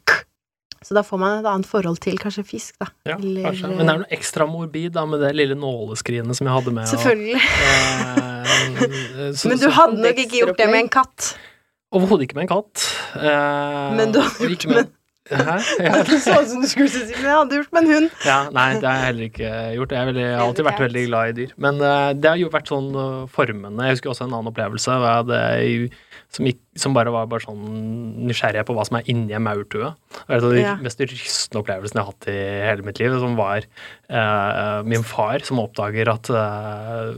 [0.85, 2.87] Så da får man et annet forhold til kanskje fisk, da.
[3.09, 3.71] Ja, Eller- kanskje.
[3.73, 6.85] Men det er noe ekstra morbid da, med det lille nåleskrinet som jeg hadde med.
[6.85, 7.41] og- Selvfølgelig.
[8.05, 11.37] Eh, så- Men du hadde nok ikke gjort det med en katt.
[11.93, 12.85] Overhodet ikke med en katt.
[13.15, 14.87] Eh, Men du hadde gjort det med
[15.25, 15.57] Hæ?
[15.85, 16.03] Ja.
[16.05, 18.09] Det så ut som du skulle si men jeg hadde gjort med en hund.
[18.27, 19.89] ja, nei, det har jeg heller ikke gjort.
[19.89, 21.51] Jeg har veldig, jeg har alltid vært veldig glad i dyr.
[21.57, 23.87] Men uh, det har jo vært sånn uh, formende.
[23.87, 25.89] Jeg husker også en annen opplevelse jeg hadde,
[26.29, 27.61] som, gikk, som bare var bare sånn
[28.27, 29.93] nysgjerrig på hva som er inni en maurtue.
[30.11, 30.73] Det er en av de Ja.
[30.83, 32.35] mest rystende opplevelsene jeg har hatt i
[32.67, 33.15] hele mitt liv.
[33.21, 33.63] Som var
[34.09, 37.15] eh, min far som oppdager at eh,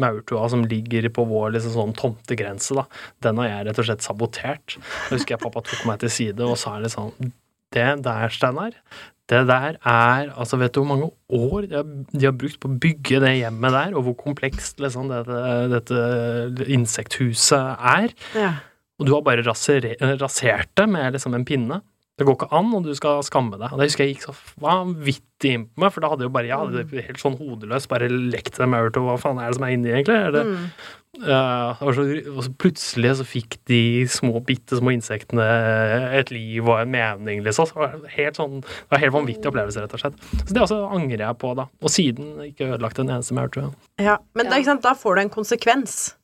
[0.00, 2.86] maurtua som ligger på vår liksom sånn tomtegrense, da,
[3.26, 4.76] den har jeg rett og slett sabotert.
[4.80, 7.12] Jeg husker jeg pappa tok meg til side og sa litt sånn
[7.70, 8.72] Det der, Steinar,
[9.30, 12.66] det der er Altså, vet du hvor mange år de har, de har brukt på
[12.66, 18.10] å bygge det hjemmet der, og hvor komplekst liksom, dette, dette insekthuset er?
[18.34, 18.50] Ja.
[19.00, 21.80] Og du har bare rasert det med liksom en pinne.
[22.20, 23.70] Det går ikke an, og du skal skamme deg.
[23.72, 26.34] Og det husker jeg gikk så vanvittig inn på meg, for da hadde jeg jo
[26.34, 29.56] bare Jeg hadde helt sånn hodeløst bare lekt dem over til Hva faen er det
[29.56, 30.18] som er inni, egentlig?
[30.28, 30.66] Er det, Mm.
[31.26, 35.46] uh, og, så, og så plutselig så fikk de små, bitte små insektene
[36.20, 37.66] et liv og en mening, liksom.
[37.66, 40.20] Så det var helt sånn, det var helt vanvittig opplevelse, rett og slett.
[40.44, 41.66] Så det også angrer jeg på, da.
[41.82, 43.50] Og siden ikke ødelagt en eneste maur,
[43.98, 44.60] Ja, men Da, Ja.
[44.60, 46.14] ikke sant, da får du en konsekvens.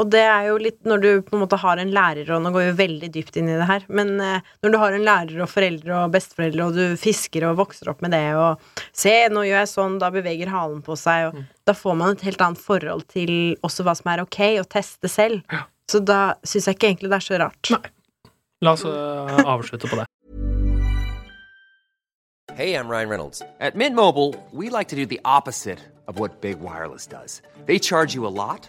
[0.00, 2.50] Og det er jo litt når du på en måte har en lærer, og nå
[2.54, 5.42] går vi veldig dypt inn i det her, men eh, når du har en lærer
[5.44, 9.44] og foreldre og besteforeldre, og du fisker og vokser opp med det, og se, nå
[9.46, 12.62] gjør jeg sånn, da beveger halen på seg, og da får man et helt annet
[12.62, 15.44] forhold til også hva som er ok, å teste selv.
[15.92, 17.74] Så da syns jeg ikke egentlig det er så rart.
[17.76, 18.32] Nei.
[18.62, 20.06] La oss eh, avslutte på det.
[22.54, 23.42] Hey, I'm Ryan Reynolds.
[23.60, 27.40] At Mint Mobile, we like to do the opposite of what Big Wireless does.
[27.66, 28.68] They charge you a lot,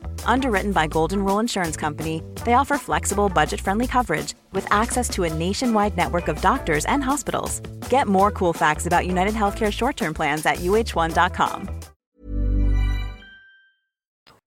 [0.25, 5.23] Underwritten by Golden Rule Insurance Company, they offer flexible, budget friendly coverage with access to
[5.23, 7.59] a nationwide network of doctors and hospitals.
[7.89, 11.69] Get more cool facts about United Healthcare short term plans at uh1.com.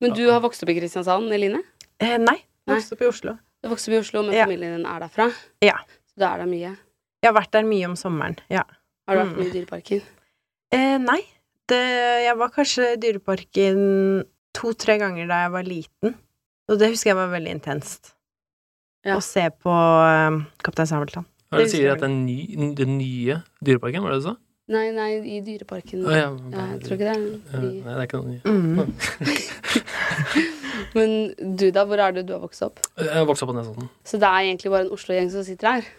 [0.01, 1.63] Men du har vokst opp i Kristiansand, Eline?
[2.03, 2.75] Eh, nei, Nei.
[2.75, 3.33] vokste opp i Oslo.
[3.63, 4.45] Du har vokst opp i Oslo, men Ja.
[4.45, 5.31] familien din er derfra?
[5.63, 5.79] Ja.
[6.11, 6.77] Så da er der mye?
[7.23, 8.63] Jeg har vært der mye om sommeren, ja.
[9.09, 9.39] Har du vært Mm.
[9.39, 10.03] mye i Dyreparken?
[10.73, 11.21] Eh, nei.
[11.67, 11.81] Det,
[12.27, 16.14] jeg var kanskje i Dyreparken to-tre ganger da jeg var liten.
[16.71, 18.14] Og det husker jeg var veldig intenst.
[19.05, 19.19] Ja.
[19.19, 21.27] Å se på um, Kaptein Sabeltann.
[21.51, 22.38] Hva er det du sier at den, ny,
[22.79, 24.37] den nye dyreparken, var det du sa?
[24.73, 26.07] Nei, nei, i Dyreparken.
[26.09, 26.29] Ah, ja.
[26.55, 27.17] Ja, jeg tror ikke det.
[27.53, 28.40] Er Nei, det er ikke noe nye.
[28.49, 28.95] Mm.
[30.97, 31.12] Men
[31.59, 31.85] du, da?
[31.88, 32.81] Hvor er det du har vokst opp?
[32.97, 33.90] Jeg har vokst opp på Nesodden.
[34.09, 35.90] Så det er egentlig bare en Oslo-gjeng som sitter her?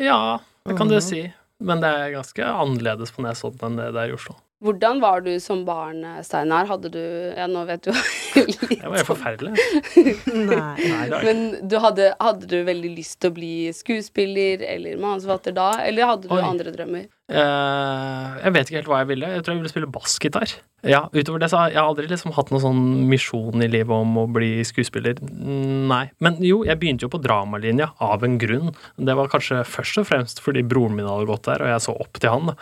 [0.00, 0.18] Ja,
[0.64, 0.94] det kan Mhm.
[0.94, 1.22] du si.
[1.60, 4.34] Men det er ganske annerledes på Nesodden enn det det er i Oslo.
[4.64, 6.68] Hvordan var du som barn, Steinar?
[6.70, 7.00] Hadde du
[7.36, 7.90] Ja, nå vet du
[8.48, 9.52] litt Det var helt forferdelig.
[10.52, 10.88] Nei.
[10.88, 11.20] Nei.
[11.24, 16.08] Men du hadde, hadde du veldig lyst til å bli skuespiller eller manusforfatter da, eller
[16.14, 16.40] hadde du Oi.
[16.46, 17.04] andre drømmer?
[17.24, 19.28] Uh, jeg vet ikke helt hva jeg ville.
[19.36, 20.56] Jeg tror jeg ville spille bassgitar.
[20.84, 24.18] Ja, utover det så har jeg aldri liksom hatt noen sånn misjon i livet om
[24.20, 25.20] å bli skuespiller.
[25.22, 26.02] Nei.
[26.24, 28.74] Men jo, jeg begynte jo på dramalinja av en grunn.
[28.96, 31.96] Det var kanskje først og fremst fordi broren min hadde gått der, og jeg så
[31.96, 32.52] opp til han.
[32.52, 32.58] da.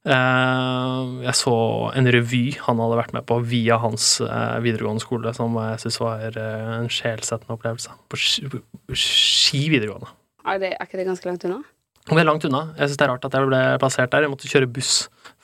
[0.00, 1.54] Eh, jeg så
[1.92, 6.00] en revy han hadde vært med på via hans eh, videregående skole, som jeg syns
[6.00, 7.92] var eh, en sjelsettende opplevelse.
[8.08, 8.48] På Ski,
[8.96, 10.08] ski videregående.
[10.46, 11.60] Er, det, er ikke det ganske langt unna?
[12.08, 12.62] Det er langt unna.
[12.78, 14.24] Jeg synes det er rart at jeg ble plassert der.
[14.24, 14.94] Jeg måtte kjøre buss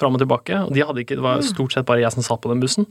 [0.01, 2.41] fram og tilbake, og de hadde ikke, det var stort sett bare jeg som satt
[2.43, 2.89] på den bussen.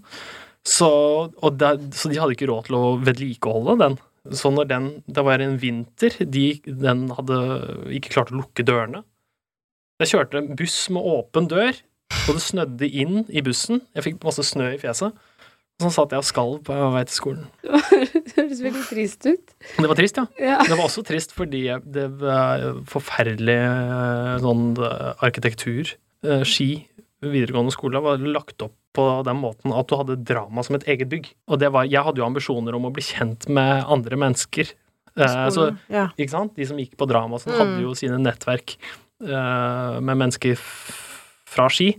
[0.65, 0.89] Så,
[1.29, 3.97] og da, så de hadde ikke råd til å vedlikeholde den.
[4.33, 7.41] Så når den Det var en vinter, de, den hadde
[7.93, 9.03] ikke klart å lukke dørene.
[10.03, 11.77] Jeg kjørte en buss med åpen dør,
[12.27, 13.79] og det snødde inn i bussen.
[13.95, 15.15] Jeg fikk masse snø i fjeset.
[15.75, 17.45] Og så satt jeg og skalv på vei til skolen.
[18.25, 19.53] Det høres veldig trist ut.
[19.77, 20.25] Det var trist, ja.
[20.39, 20.57] Ja.
[20.67, 21.61] Det var også trist fordi
[21.95, 25.91] det var forferdelig eh, sånn eh, arkitektur.
[26.25, 26.69] Eh, Ski
[27.25, 31.11] videregående skole var lagt opp på den måten at du hadde drama som et eget
[31.11, 31.29] bygg.
[31.51, 34.71] Og det var, jeg hadde jo ambisjoner om å bli kjent med andre mennesker.
[35.15, 36.09] Skolen, så, ja.
[36.19, 36.55] ikke sant?
[36.59, 37.59] De som gikk på drama, sånn, Mm.
[37.63, 38.75] hadde jo sine nettverk
[39.23, 40.59] med mennesker
[41.55, 41.91] fra Ski.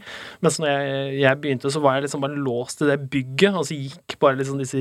[0.44, 3.64] Mens når jeg, jeg begynte, så var jeg liksom bare låst i det bygget, og
[3.68, 4.80] så gikk bare liksom disse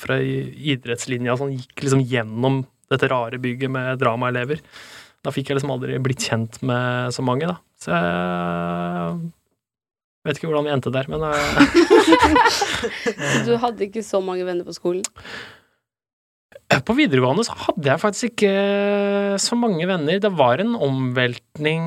[0.00, 2.62] fra idrettslinja sånn, gikk liksom gjennom
[2.92, 4.62] dette rare bygget med dramaelever.
[5.26, 7.58] Da fikk jeg liksom aldri blitt kjent med så mange, da.
[7.82, 7.92] Så
[10.26, 11.20] jeg vet ikke hvordan vi endte der, men
[13.36, 15.04] Så du hadde ikke så mange venner på skolen?
[16.86, 20.18] På videregående så hadde jeg faktisk ikke så mange venner.
[20.22, 21.84] Det var en omveltning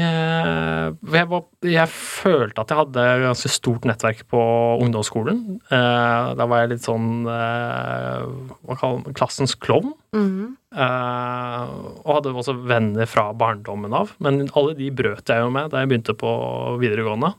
[0.00, 4.40] eh, jeg, var, jeg følte at jeg hadde ganske stort nettverk på
[4.84, 5.42] ungdomsskolen.
[5.68, 8.24] Eh, Da var jeg litt sånn eh,
[8.64, 9.92] Hva kaller man klassens klovn.
[10.16, 10.56] Mm.
[10.72, 14.14] Og hadde også venner fra barndommen av.
[14.24, 16.32] Men alle de brøt jeg jo med da jeg begynte på
[16.80, 17.34] videregående.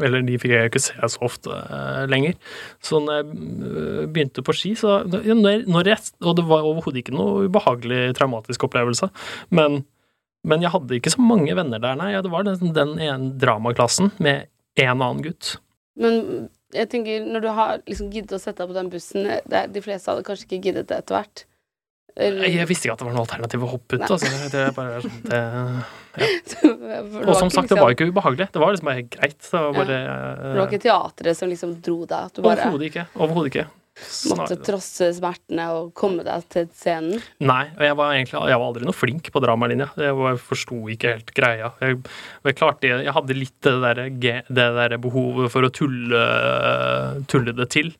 [0.00, 2.36] Eller de fikk jeg ikke se så ofte eh, lenger.
[2.84, 7.02] Så når jeg eh, begynte på ski, så når, når jeg, Og det var overhodet
[7.02, 9.10] ikke noe ubehagelig traumatisk opplevelse,
[9.50, 9.82] men,
[10.48, 12.12] men jeg hadde ikke så mange venner der, nei.
[12.14, 14.48] Ja, det var den, den ene dramaklassen med
[14.80, 15.56] en annen gutt.
[16.00, 19.82] Men jeg tenker, når du har liksom giddet å sette deg på den bussen De
[19.84, 21.44] fleste hadde kanskje ikke giddet det etter hvert.
[22.16, 24.02] Jeg visste ikke at det var noe alternativ å hoppe ut.
[24.04, 24.32] Altså.
[24.52, 25.62] Det bare sånn, det, ja.
[27.24, 28.48] Og som sagt, det liksom- var ikke ubehagelig.
[28.52, 29.38] Det var liksom bare greit.
[29.40, 30.00] Det var bare
[30.42, 32.42] Det var ikke teatret som liksom dro deg?
[32.42, 33.06] Overhodet ikke.
[33.16, 33.66] Overhodet ikke.
[34.32, 37.20] Måtte trosse smertene og komme deg til scenen?
[37.44, 39.90] Nei, og jeg var egentlig jeg var aldri noe flink på dramalinja.
[40.00, 41.72] Jeg var- forsto ikke helt greia.
[41.80, 41.98] Jeg,
[42.44, 44.02] jeg, klarte, jeg hadde litt det der,
[44.48, 46.22] det der behovet for å tulle,
[47.28, 47.92] tulle det til.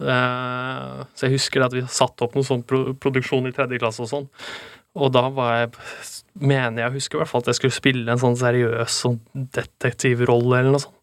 [0.00, 4.02] Eh, så jeg husker at vi satte opp noe sånn pro produksjon i tredje klasse
[4.04, 4.28] og sånn.
[4.94, 5.74] Og da var jeg
[6.34, 9.20] Mener jeg husker i hvert fall at jeg skulle spille en sånn seriøs sånn
[9.54, 10.96] detektivrolle eller noe sånt.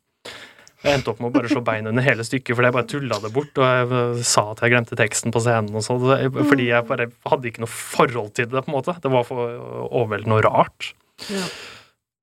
[0.82, 3.20] Jeg endte opp med å bare slå bein under hele stykket, fordi jeg bare tulla
[3.22, 3.52] det bort.
[3.62, 6.08] Og jeg eh, sa at jeg glemte teksten på scenen og sånn.
[6.40, 8.98] Fordi jeg bare hadde ikke noe forhold til det, på en måte.
[9.04, 10.92] Det var for overveldende og rart.
[11.30, 11.46] Ja.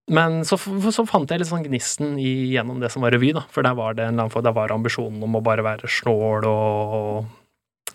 [0.09, 3.45] Men så, så fant jeg litt sånn gnisten i, gjennom det som var revy, da.
[3.53, 5.91] For der var det en eller annen for der var ambisjonen om å bare være
[5.93, 7.29] snål og,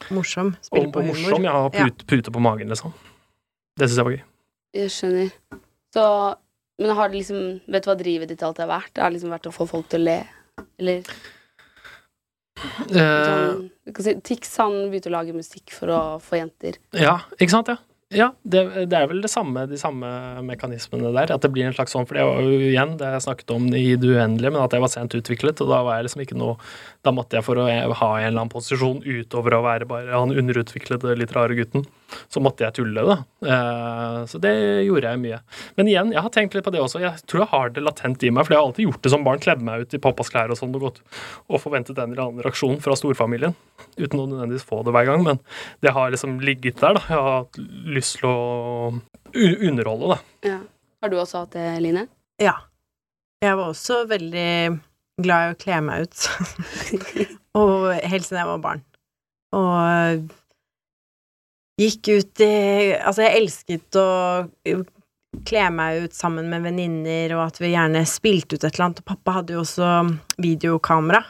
[0.10, 0.56] Morsom.
[0.62, 1.15] Spille på humor.
[1.15, 1.43] morsom.
[1.47, 2.93] Ja, pute, pute på magen, liksom.
[3.80, 4.23] Det syns jeg var gøy.
[4.78, 5.34] Jeg skjønner.
[5.93, 6.06] Så
[6.82, 8.93] Men har det liksom Vet du hva drivet ditt alltid har vært?
[8.95, 10.17] Det har liksom vært å få folk til å le?
[10.78, 11.08] Eller
[12.63, 16.80] Eh, sånn si, Tix han begynte å lage musikk for å få jenter.
[16.96, 17.80] Ja, ikke sant, ja.
[18.13, 18.62] Ja, det,
[18.92, 20.08] det er vel det samme, de samme
[20.46, 21.32] mekanismene der.
[21.34, 23.66] At det blir en slags sånn, for det var jo igjen det jeg snakket om
[23.74, 26.38] i det uendelige, men at jeg var sent utviklet, og da var jeg liksom ikke
[26.38, 26.54] noe
[27.04, 30.36] Da måtte jeg for å ha en eller annen posisjon utover å være bare han
[30.44, 31.88] underutviklede, rare gutten,
[32.32, 33.17] så måtte jeg tulle, da.
[33.45, 34.54] Eh, så det
[34.88, 35.39] gjorde jeg mye.
[35.80, 37.02] Men igjen, jeg har tenkt litt på det også.
[37.04, 39.26] Jeg tror jeg har det latent i meg, for jeg har alltid gjort det som
[39.28, 39.41] barn.
[39.43, 41.02] Kledd meg ut i pappas klær og sånn og gått
[41.49, 43.56] og forventet en eller annen reaksjon fra storfamilien.
[43.97, 45.41] Uten å nødvendigvis få det hver gang, men
[45.86, 47.06] det har liksom ligget der, da.
[47.10, 47.62] Jeg har hatt
[47.97, 48.38] lyst til å
[49.34, 50.21] underholde, da.
[50.54, 50.62] Ja.
[51.04, 52.08] Har du også hatt det, Line?
[52.39, 52.56] Ja.
[53.43, 54.52] Jeg var også veldig
[55.23, 56.28] glad i å kle meg ut.
[57.60, 58.86] og helt siden jeg var barn.
[59.54, 60.32] Og
[61.80, 62.54] gikk ut i
[63.00, 64.10] Altså, jeg elsket å
[65.48, 69.02] kle meg ut sammen med venninner, og at vi gjerne spilte ut et eller annet.
[69.02, 69.90] Og pappa hadde jo også
[70.44, 71.24] videokamera,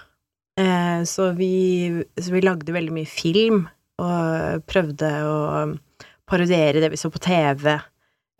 [0.59, 3.63] eh, så, vi, så vi lagde veldig mye film,
[4.03, 5.37] og prøvde å
[6.29, 7.77] parodiere det vi så på TV,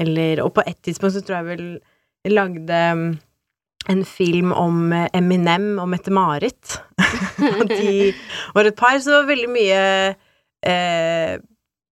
[0.02, 1.68] eller Og på et tidspunkt så tror jeg vel
[2.24, 3.10] jeg lagde mm,
[3.94, 6.78] en film om eh, Eminem og Mette-Marit.
[7.60, 8.14] og de
[8.56, 9.82] var et par, så veldig mye
[10.66, 11.36] eh,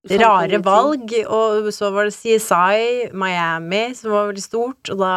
[0.10, 1.14] rare valg.
[1.28, 5.16] Og så var det CSI Miami, som var veldig stort, og da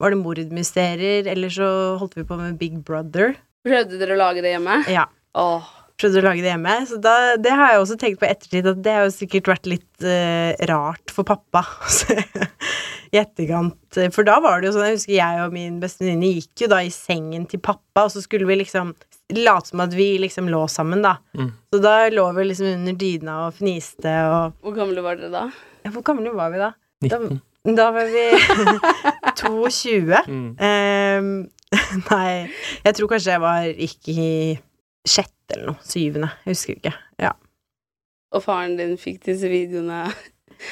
[0.00, 1.68] var det mordmysterier, eller så
[2.00, 3.34] holdt vi på med Big Brother.
[3.66, 4.80] Prøvde dere å lage det hjemme?
[4.88, 5.04] Ja.
[5.36, 5.76] Åh.
[6.00, 6.78] Prøvde å lage det hjemme.
[6.88, 9.50] Så da, det har jeg også tenkt på i ettertid, at det har jo sikkert
[9.52, 11.66] vært litt uh, rart for pappa.
[13.10, 16.30] I etterkant For da var det jo sånn, jeg husker jeg og min beste venninne
[16.38, 18.94] gikk jo da i sengen til pappa, og så skulle vi liksom
[19.36, 21.16] late som at vi liksom lå sammen, da.
[21.38, 21.50] Mm.
[21.72, 25.44] Så da lå vi liksom under dyna og fniste og Hvor gamle var dere da?
[25.84, 26.72] Ja, Hvor gamle var vi da?
[27.04, 27.40] 19.
[27.64, 28.26] Da, da var vi
[29.40, 30.24] 22.
[30.28, 30.50] Mm.
[30.58, 31.30] Um,
[32.10, 32.50] nei,
[32.84, 34.32] jeg tror kanskje jeg var ikke i
[35.08, 35.82] sjette eller noe.
[35.86, 36.32] Syvende.
[36.44, 36.94] Jeg husker ikke.
[37.22, 37.32] Ja.
[38.34, 40.04] Og faren din fikk disse videoene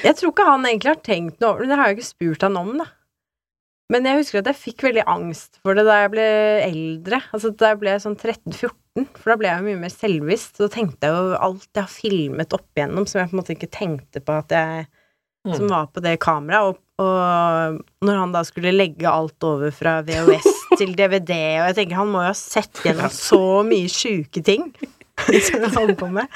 [0.04, 2.44] Jeg tror ikke han egentlig har tenkt noe over det, det har jeg ikke spurt
[2.46, 2.86] han om, da.
[3.88, 6.24] Men jeg husker at jeg fikk veldig angst for det da jeg ble
[6.66, 7.22] eldre.
[7.32, 10.58] Altså da jeg ble sånn 13-14, for da ble jeg jo mye mer selvbevisst.
[10.58, 13.40] Så da tenkte jeg jo alt jeg har filmet opp igjennom som jeg på en
[13.40, 14.86] måte ikke tenkte på at jeg
[15.48, 15.70] Som Mm.
[15.70, 16.76] var på det kameraet.
[16.98, 20.48] Og, og når han da skulle legge alt over fra VHS
[20.80, 24.66] til DVD, og jeg tenker han må jo ha sett gjennom så mye sjuke ting
[25.46, 26.26] som han holder på med.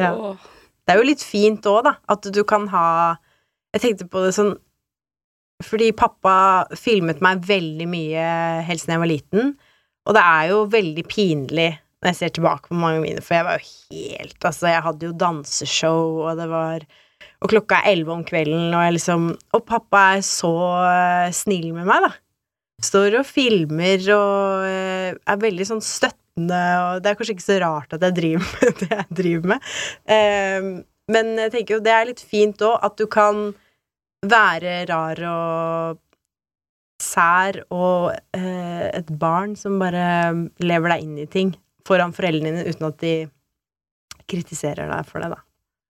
[0.00, 0.10] Ja.
[0.34, 2.86] Det er jo litt fint òg, da, at du kan ha
[3.76, 4.56] Jeg tenkte på det sånn
[5.64, 8.26] fordi pappa filmet meg veldig mye
[8.66, 9.54] helt siden jeg var liten,
[10.06, 11.70] og det er jo veldig pinlig
[12.02, 15.08] når jeg ser tilbake på mange mine, for jeg var jo helt Altså, jeg hadde
[15.08, 16.84] jo danseshow, og det var
[17.42, 20.52] Og klokka er elleve om kvelden, og jeg liksom Og pappa er så
[20.84, 22.12] eh, snill med meg, da.
[22.84, 27.60] Står og filmer og eh, er veldig sånn støttende, og det er kanskje ikke så
[27.62, 29.70] rart at jeg driver med det jeg driver med.
[30.12, 30.68] Eh,
[31.16, 33.48] men jeg tenker jo det er litt fint òg, at du kan
[34.24, 35.98] være rar og
[37.02, 40.06] sær og eh, et barn som bare
[40.64, 41.52] lever deg inn i ting
[41.86, 43.14] foran foreldrene dine uten at de
[44.26, 45.42] kritiserer deg for det, da.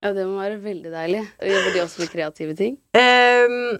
[0.03, 1.23] Ja, det må være veldig deilig.
[1.41, 2.75] Jobber de også med kreative ting?
[2.93, 3.79] Um,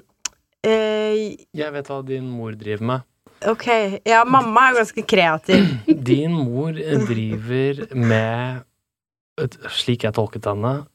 [0.65, 3.05] eh, Jeg vet hva din mor driver med.
[3.45, 3.67] ok,
[4.07, 5.67] ja, mamma er ganske kreativ.
[6.09, 6.73] Din mor
[7.05, 8.63] driver med,
[9.69, 10.87] slik jeg tolket henne,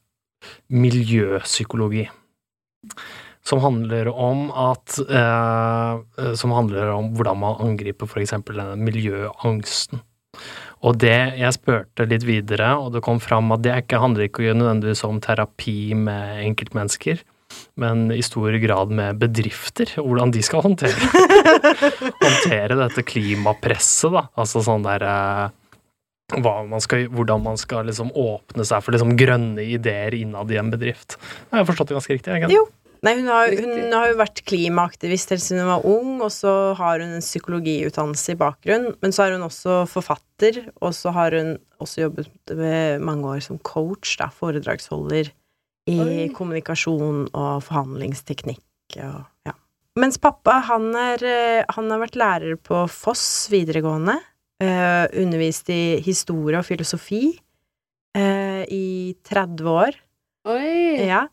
[0.75, 2.09] miljøpsykologi.
[3.43, 10.03] Som handler om at eh, Som handler om hvordan man angriper eksempel denne miljøangsten.
[10.83, 14.55] Og det jeg spurte litt videre, og det kom fram at det ikke, handler ikke
[14.57, 17.23] nødvendigvis om terapi med enkeltmennesker,
[17.79, 21.11] men i stor grad med bedrifter, og hvordan de skal håndtere,
[22.25, 24.25] håndtere dette klimapresset, da.
[24.43, 25.59] Altså sånn derre eh,
[26.41, 30.71] man skal, hvordan man skal liksom åpne seg for liksom grønne ideer innad i en
[30.73, 31.19] bedrift.
[31.51, 32.39] Jeg har forstått det ganske riktig?
[32.41, 32.55] Ikke?
[32.57, 32.67] Jo.
[33.03, 36.53] Nei, hun har, hun har jo vært klimaaktivist helt siden hun var ung, og så
[36.79, 38.93] har hun en psykologiutdannelse i bakgrunn.
[39.03, 43.43] Men så er hun også forfatter, og så har hun også jobbet med mange år
[43.43, 45.33] som coach, da, foredragsholder
[45.91, 46.29] i Oi.
[46.37, 49.57] kommunikasjon og forhandlingsteknikk og ja.
[49.99, 54.15] Mens pappa, han, er, eh, han har vært lærer på Foss videregående.
[54.63, 57.35] eh, undervist i historie og filosofi
[58.15, 59.99] eh, i 30 år.
[60.47, 61.03] Oi!
[61.03, 61.27] Ja.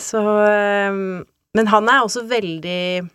[0.00, 3.06] Så ehm, Men han er også veldig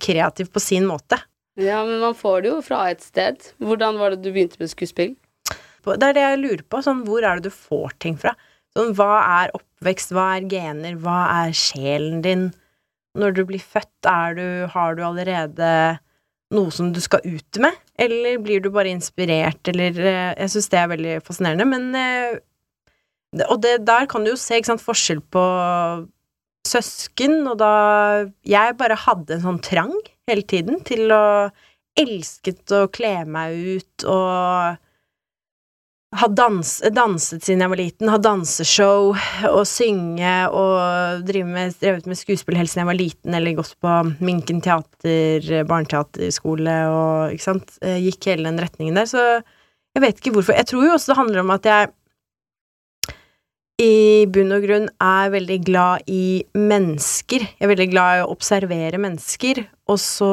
[0.00, 1.18] kreativ på sin måte.
[1.60, 3.50] Ja, men man får det jo fra et sted.
[3.58, 5.16] Hvordan var det du begynte med skuespill?
[5.84, 6.80] Det er det jeg lurer på.
[6.84, 8.36] Sånn, hvor er det du får ting fra?
[8.76, 12.46] Sånn, hva er oppvekst, hva er gener, hva er sjelen din?
[13.18, 15.70] Når du blir født, er du, har du allerede
[16.54, 17.74] noe som du skal ut med?
[18.00, 22.38] Eller blir du bare inspirert, eller eh, Jeg syns det er veldig fascinerende, men eh,
[23.48, 25.44] Og det, der kan du jo se sant, forskjell på
[26.68, 27.72] søsken, og da
[28.46, 29.96] Jeg bare hadde en sånn trang
[30.28, 31.50] hele tiden til å
[31.98, 34.78] Elsket å kle meg ut og
[36.16, 39.12] ha dans, danset siden jeg var liten, ha danseshow
[39.50, 43.96] og synge og med, drevet med skuespill helt siden jeg var liten, eller gått på
[44.22, 49.22] Minken teater, barneteaterskole og ikke sant, gikk hele den retningen der, så
[49.94, 50.54] jeg vet ikke hvorfor.
[50.58, 51.92] Jeg tror jo også det handler om at jeg
[53.80, 57.46] i bunn og grunn er veldig glad i mennesker.
[57.46, 60.32] Jeg er veldig glad i å observere mennesker, og så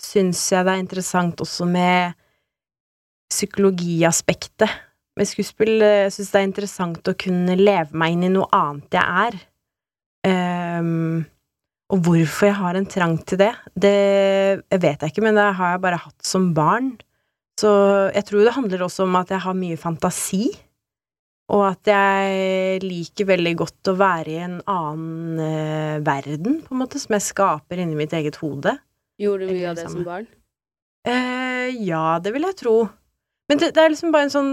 [0.00, 2.16] syns jeg det er interessant også med
[3.32, 4.72] psykologiaspektet
[5.16, 5.78] med skuespill.
[5.80, 9.40] Jeg syns det er interessant å kunne leve meg inn i noe annet jeg er.
[10.26, 11.24] Um,
[11.92, 13.96] og hvorfor jeg har en trang til det, det
[14.72, 16.94] vet jeg ikke, men det har jeg bare hatt som barn.
[17.60, 17.70] Så
[18.12, 20.48] jeg tror det handler også om at jeg har mye fantasi,
[21.46, 26.80] og at jeg liker veldig godt å være i en annen eh, verden, på en
[26.80, 28.74] måte, som jeg skaper inni mitt eget hode.
[29.22, 30.00] Gjorde du mye av det sammen.
[30.02, 30.26] som barn?
[31.06, 32.74] Eh, ja, det vil jeg tro.
[33.46, 34.50] Men det, det er liksom bare en sånn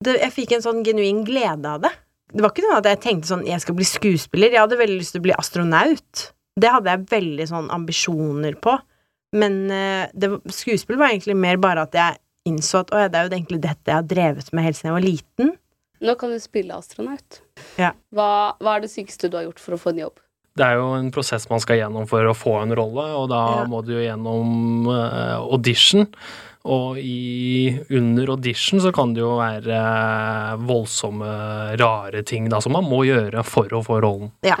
[0.00, 1.92] det, Jeg fikk en sånn genuin glede av det.
[2.32, 4.54] Det var ikke sånn at jeg tenkte sånn Jeg skal bli skuespiller.
[4.54, 6.22] Jeg hadde veldig lyst til å bli astronaut.
[6.56, 8.78] Det hadde jeg veldig sånn ambisjoner på.
[9.36, 13.18] Men eh, det, skuespill var egentlig mer bare at jeg innså at å ja, det
[13.18, 15.54] er jo egentlig dette jeg har drevet med helt siden jeg var liten.
[16.04, 17.40] Nå kan du spille astronaut.
[17.80, 17.92] Ja.
[18.12, 18.28] Hva,
[18.60, 20.20] hva er det sykeste du har gjort for å få en jobb?
[20.56, 23.40] Det er jo en prosess man skal gjennom for å få en rolle, og da
[23.58, 23.64] Ja.
[23.68, 26.06] må du jo gjennom uh, audition.
[26.66, 31.28] Og i, under audition så kan det jo være eh, voldsomme,
[31.78, 34.32] rare ting da, som man må gjøre for å få rollen.
[34.42, 34.56] Ja.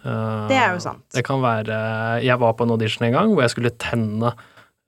[0.00, 1.02] Uh, Det er jo sant.
[1.12, 4.30] Det kan være Jeg var på en audition en gang hvor jeg skulle tenne,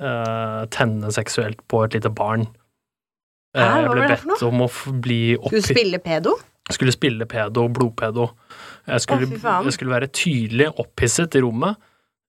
[0.01, 2.47] uh, tenne seksuelt på et lite barn.
[3.53, 4.69] Eh, Hæ, Jeg ble bedt om å
[5.05, 6.37] bli bli Skulle spille pedo?
[6.71, 8.31] skulle spille pedo, blodpedo.
[8.87, 11.81] Jeg skulle, Å, jeg skulle være tydelig opphisset i rommet.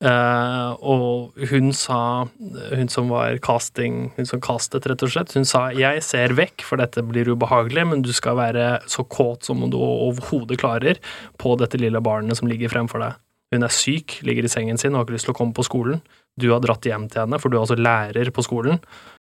[0.03, 2.25] Uh, og hun sa,
[2.73, 6.65] hun som var casting, hun som castet, rett og slett, hun sa 'jeg ser vekk,
[6.67, 10.99] for dette blir ubehagelig, men du skal være så kåt som du overhodet klarer
[11.37, 13.15] på dette lille barnet som ligger fremfor deg'.
[13.53, 15.63] Hun er syk, ligger i sengen sin og har ikke lyst til å komme på
[15.63, 16.01] skolen.
[16.37, 18.81] Du har dratt hjem til henne, for du er altså lærer på skolen.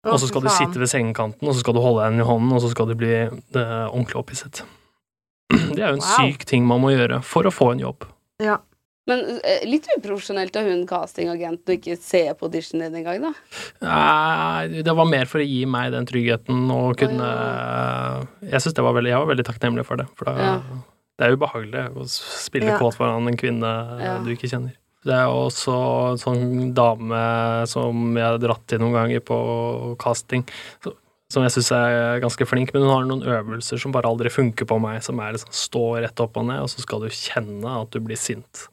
[0.06, 2.54] Og så skal du sitte ved sengekanten, og så skal du holde henne i hånden,
[2.54, 3.08] og så skal du bli
[3.54, 4.62] det, ordentlig opphisset.
[5.74, 6.28] Det er jo en Wow.
[6.32, 8.06] syk ting man må gjøre for å få en jobb.
[8.44, 8.60] Ja.
[9.08, 13.32] Men eh, litt uprofesjonelt av hun castingagenten å ikke se på auditionen din engang, da.
[13.88, 17.30] Nei, det var mer for å gi meg den tryggheten og kunne
[18.52, 20.08] Jeg syns det var veldig Jeg var veldig takknemlig for det.
[20.20, 20.58] For da, Ja.
[21.18, 22.78] det er ubehagelig å spille Ja.
[22.80, 23.72] kåt foran en kvinne
[24.04, 24.18] Ja.
[24.20, 24.76] du ikke kjenner.
[25.08, 25.74] Det er også
[26.12, 26.46] en sånn
[26.76, 27.20] dame
[27.72, 29.38] som jeg har dratt til noen ganger på
[30.02, 30.44] casting,
[31.32, 34.68] som jeg syns er ganske flink, men hun har noen øvelser som bare aldri funker
[34.68, 37.78] på meg, som er liksom stå rett opp og ned, og så skal du kjenne
[37.82, 38.68] at du blir sint.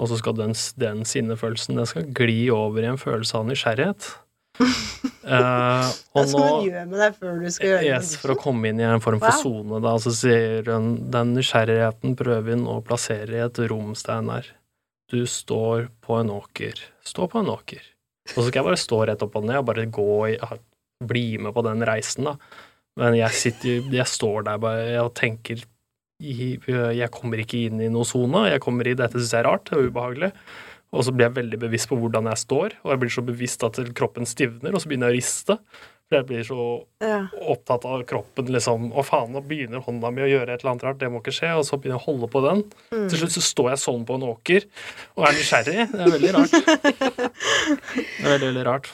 [0.00, 4.08] Og så skal den, den sinnefølelsen den skal gli over i en følelse av nysgjerrighet.
[5.24, 6.58] Hva og skal nå
[7.86, 9.40] Yes, for å komme inn i en form for Wow.
[9.44, 14.50] sone, da, så sier hun den nysgjerrigheten prøver hun å plassere i et rom, Steinar.
[15.12, 16.78] Du står på en åker.
[17.04, 17.82] Stå på en åker.
[18.32, 20.38] Og så skal jeg bare stå rett opp og ned og bare gå i
[21.04, 22.36] Bli med på den reisen, da.
[23.00, 25.64] Men jeg sitter Jeg står der bare og tenker
[26.22, 28.46] Jeg kommer ikke inn i noen sone.
[28.52, 29.66] Jeg kommer i Dette syns jeg er rart.
[29.68, 30.30] Det er ubehagelig.
[30.94, 33.64] Og så blir jeg veldig bevisst på hvordan jeg står, og jeg blir så bevisst
[33.66, 35.56] at kroppen stivner, og så begynner jeg å riste.
[36.14, 36.64] Jeg blir så
[37.02, 37.26] Ja.
[37.50, 38.92] opptatt av kroppen, liksom.
[38.94, 41.34] Å faen, nå begynner hånda mi å gjøre et eller annet rart, det må ikke
[41.34, 41.50] skje.
[41.58, 42.62] Og så begynner jeg å holde på den.
[42.92, 43.08] Mm.
[43.10, 44.64] Til slutt så står jeg sånn på en åker
[45.16, 45.90] og er nysgjerrig.
[45.92, 46.54] Det er veldig rart.
[46.54, 48.90] Det er veldig, veldig rart.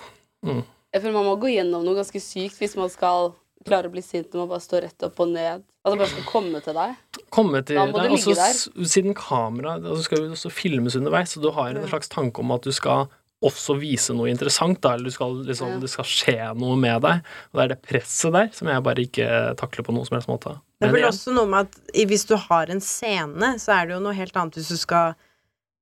[0.47, 0.63] Mm.
[0.95, 3.35] Jeg føler man må gå gjennom noe ganske sykt hvis man skal
[3.67, 5.63] klare å bli sint når man bare står rett opp og ned.
[5.85, 6.97] Altså bare skal komme til deg.
[7.33, 8.57] Komme til deg, og så ligge der.
[8.57, 12.41] s- siden kamera altså skal jo også filmes underveis, så du har en slags tanke
[12.43, 13.09] om at du skal
[13.41, 17.25] også vise noe interessant, da, eller du skal, liksom, det skal skje noe med deg.
[17.51, 19.31] Og det er det presset der som jeg bare ikke
[19.61, 20.59] takler på noen som helst måte.
[20.81, 23.97] Det er vel også noe med at hvis du har en scene, så er det
[23.97, 25.15] jo noe helt annet hvis du skal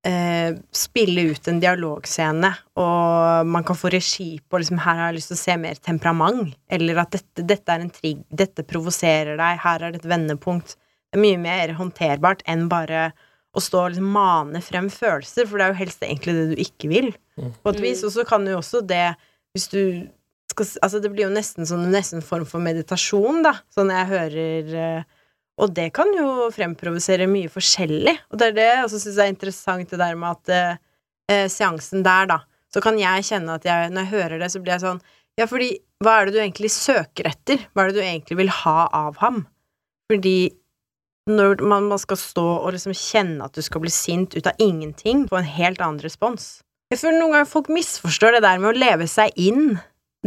[0.07, 5.19] eh, spille ut en dialogscene, og man kan få regi på liksom, Her har jeg
[5.19, 6.55] lyst til å se mer temperament.
[6.71, 10.77] Eller at dette, dette er en trigg, dette provoserer deg, her er det et vendepunkt.
[11.09, 13.09] Det er mye mer håndterbart enn bare
[13.57, 16.62] å stå og liksom mane frem følelser, for det er jo helst egentlig det du
[16.62, 18.05] ikke vil, på et vis.
[18.07, 19.12] Og så kan jo også det,
[19.57, 19.82] hvis du
[20.49, 24.09] skal Altså, det blir jo nesten sånn nesten en form for meditasjon, da, sånn jeg
[24.11, 25.03] hører eh,
[25.61, 28.14] Og det kan jo fremprovosere mye forskjellig.
[28.32, 30.80] Og det er det jeg også syns er interessant, det der med at eh,
[31.30, 32.40] eh, seansen der, da,
[32.72, 35.05] så kan jeg kjenne at jeg, når jeg hører det, så blir jeg sånn
[35.38, 35.70] Ja, fordi
[36.03, 37.62] hva er det du egentlig søker etter?
[37.72, 39.44] Hva er det du egentlig vil ha av ham?
[40.11, 40.38] Fordi
[41.29, 45.26] når man, skal stå og liksom kjenne at du skal bli sint ut av ingenting,
[45.29, 46.59] på en helt annen respons.
[46.89, 49.79] Jeg føler noen ganger folk misforstår det der med å leve seg inn.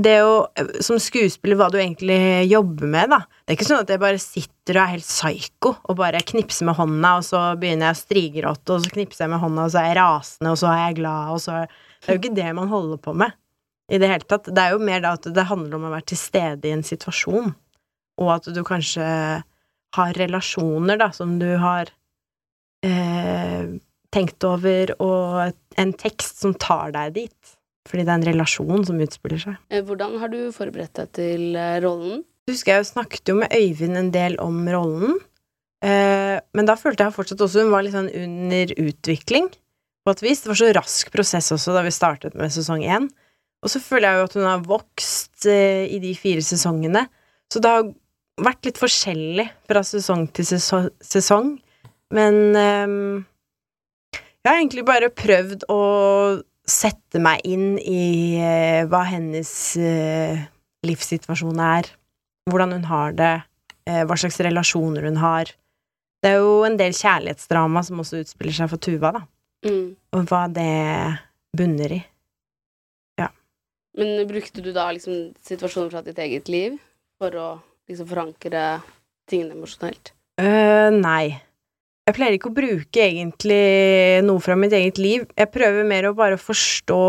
[0.02, 0.45] Det å,
[0.80, 3.18] som skuespiller, hva du egentlig jobber med, da.
[3.43, 6.70] Det er ikke sånn at jeg bare sitter og er helt psyko og bare knipser
[6.70, 9.74] med hånda, og så begynner jeg å strigråte, og så knipser jeg med hånda, og
[9.74, 11.58] så er jeg rasende, og så er jeg glad, og så
[12.02, 13.36] Det er jo ikke det man holder på med
[13.91, 14.47] i det hele tatt.
[14.47, 16.86] Det er jo mer da at det handler om å være til stede i en
[16.88, 17.52] situasjon,
[18.22, 19.06] og at du kanskje
[19.98, 21.92] har relasjoner, da, som du har
[22.86, 23.72] eh,
[24.12, 27.56] tenkt over, og en tekst som tar deg dit.
[27.89, 29.56] Fordi det er en relasjon som utspiller seg.
[29.72, 31.82] Eh, Hvordan har du forberedt deg til rollen?
[31.86, 32.28] rollen?
[32.50, 35.20] Husker jeg snakket jo med Øyvind en del om rollen,
[35.86, 39.52] eh, men da følte jeg fortsatt også hun var litt sånn under utvikling,
[40.02, 40.42] på et vis.
[40.42, 43.06] Det var så rask prosess også da vi startet med sesong én.
[43.62, 47.06] Og så føler jeg jo at hun har vokst eh, i de fire sesongene,
[47.52, 47.92] så det har
[48.40, 51.56] vært litt forskjellig fra sesong til sesong,
[52.16, 53.26] men um,
[54.42, 55.82] jeg har egentlig bare prøvd å
[56.68, 59.52] sette meg inn i uh, hva hennes
[59.82, 60.44] uh,
[60.88, 61.90] livssituasjon er,
[62.50, 63.34] hvordan hun har det,
[63.90, 65.52] uh, hva slags relasjoner hun har.
[66.22, 69.28] Det er jo en del kjærlighetsdrama som også utspiller seg for Tuva, da,
[69.62, 69.92] Mm.
[70.18, 70.72] og hva det
[71.54, 72.00] bunner i.
[73.22, 73.28] Ja.
[73.94, 76.80] Men brukte du da liksom situasjoner fra ditt eget liv
[77.22, 77.50] for å
[77.90, 78.66] liksom forankre
[79.30, 80.14] tingene emosjonelt?
[80.42, 81.40] Uh, nei.
[82.08, 85.28] Jeg pleier ikke å bruke egentlig noe fra mitt eget liv.
[85.38, 87.02] Jeg prøver mer å bare forstå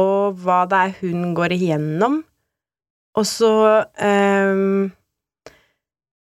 [0.44, 2.20] hva det er hun går igjennom,
[3.18, 3.52] og så
[3.96, 4.90] um,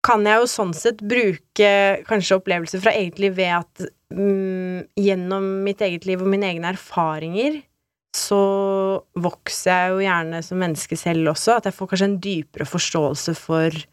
[0.07, 1.71] kan jeg jo sånn sett bruke
[2.07, 6.71] kanskje opplevelser fra eget liv ved at um, gjennom mitt eget liv og mine egne
[6.75, 7.59] erfaringer
[8.15, 8.39] så
[9.19, 13.35] vokser jeg jo gjerne som menneske selv også, at jeg får kanskje en dypere forståelse
[13.37, 13.83] for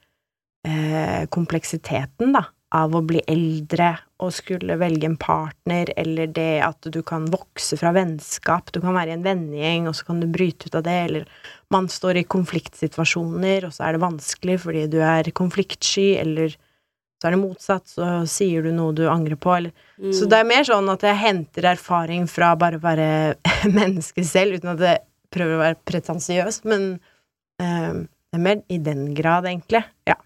[0.66, 2.44] eh, kompleksiteten, da,
[2.74, 3.92] av å bli eldre
[4.24, 8.72] og skulle velge en partner, eller det at du kan vokse fra vennskap.
[8.74, 11.26] Du kan være i en vennegjeng, og så kan du bryte ut av det, eller
[11.74, 16.56] man står i konfliktsituasjoner, og så er det vanskelig fordi du er konfliktsky, eller
[17.20, 20.10] så er det motsatt, så sier du noe du angrer på, eller Mm.
[20.10, 23.36] Så det er mer sånn at jeg henter erfaring fra bare å være
[23.78, 24.98] menneske selv, uten at jeg
[25.30, 26.88] prøver å være pretensiøs, men
[27.62, 29.84] eh, det er mer i den grad, egentlig.
[30.10, 30.16] Ja.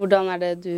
[0.00, 0.74] Hvordan er det du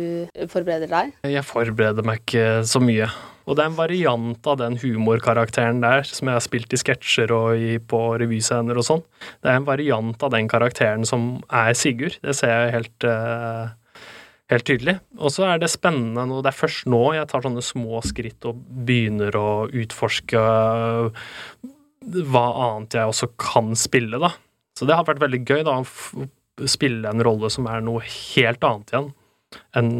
[0.51, 1.15] forbereder deg?
[1.25, 3.07] Jeg forbereder meg ikke så mye.
[3.47, 7.31] Og det er en variant av den humorkarakteren der, som jeg har spilt i sketsjer
[7.33, 9.03] og i, på revyscener og sånn.
[9.41, 12.19] Det er en variant av den karakteren som er Sigurd.
[12.21, 13.71] Det ser jeg helt, uh,
[14.51, 14.97] helt tydelig.
[15.17, 18.45] Og så er det spennende nå, det er først nå jeg tar sånne små skritt
[18.51, 21.31] og begynner å utforske øh,
[22.27, 24.35] hva annet jeg også kan spille, da.
[24.77, 26.27] Så det har vært veldig gøy, da, å
[26.65, 29.09] spille en rolle som er noe helt annet igjen.
[29.79, 29.91] En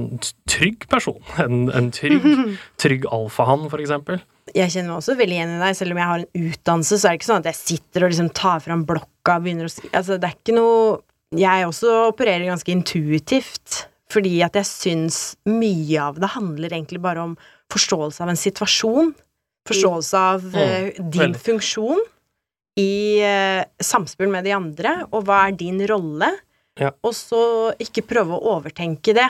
[0.50, 1.20] trygg person.
[1.44, 2.26] En, en trygg,
[2.82, 4.20] trygg alfahann, for eksempel.
[4.56, 7.08] Jeg kjenner meg også veldig igjen i deg, selv om jeg har en utdannelse, så
[7.08, 9.74] er det ikke sånn at jeg sitter og liksom tar fram blokka og begynner å
[9.92, 11.02] Altså, det er ikke noe
[11.36, 13.82] Jeg også opererer ganske intuitivt,
[14.14, 15.18] fordi at jeg syns
[15.52, 17.34] mye av det handler egentlig bare om
[17.74, 19.10] forståelse av en situasjon.
[19.68, 21.42] Forståelse av Mm, eh, din veldig.
[21.44, 22.00] funksjon
[22.80, 26.30] i uh, samspill med de andre, og hva er din rolle?
[26.80, 26.92] Ja.
[27.04, 27.42] Og så
[27.82, 29.28] ikke prøve å overtenke det.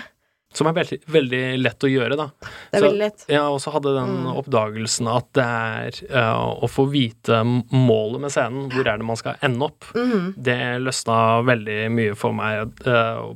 [0.55, 2.29] Som er veldig, veldig lett å gjøre, da.
[2.71, 3.25] Det er veldig lett.
[3.27, 4.29] Jeg også hadde den Mm.
[4.39, 7.41] oppdagelsen at det er uh, å få vite
[7.75, 9.83] målet med scenen, hvor er det man skal ende opp.
[9.93, 10.33] mm.
[10.39, 12.71] Det løsna veldig mye for meg.
[12.87, 13.35] Uh,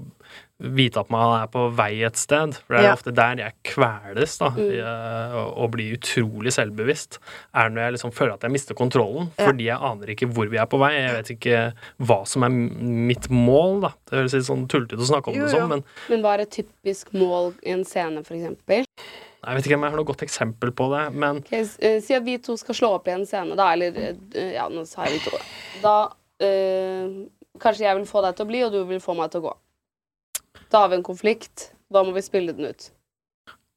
[0.62, 2.54] vite at man er på vei et sted.
[2.68, 2.94] For det er Ja.
[2.94, 4.70] ofte der jeg kveles, da, Mm.
[4.78, 7.18] eh, og, og blir utrolig selvbevisst.
[7.56, 9.48] Er når jeg liksom føler at jeg mister kontrollen, Ja.
[9.48, 10.92] fordi jeg aner ikke hvor vi er på vei.
[11.02, 13.92] Jeg vet ikke hva som er mitt mål, da.
[14.10, 16.42] Det høres litt sånn tullete å snakke om Jo, det sånn, men Men hva er
[16.42, 18.86] et typisk mål i en scene, for eksempel?
[19.44, 21.14] jeg vet ikke om jeg har noe godt eksempel på det.
[21.16, 23.92] Men okay, eh, si at vi to skal slå opp i en scene, da, eller
[24.36, 25.38] eh, Ja, nå sa jeg vi to.
[25.82, 26.10] Da
[26.40, 27.28] øh,
[27.60, 29.50] Kanskje jeg vil få deg til å bli, og du vil få meg til å
[29.50, 29.54] gå.
[30.72, 31.70] Da har vi en konflikt.
[31.92, 32.90] Da må vi spille den ut.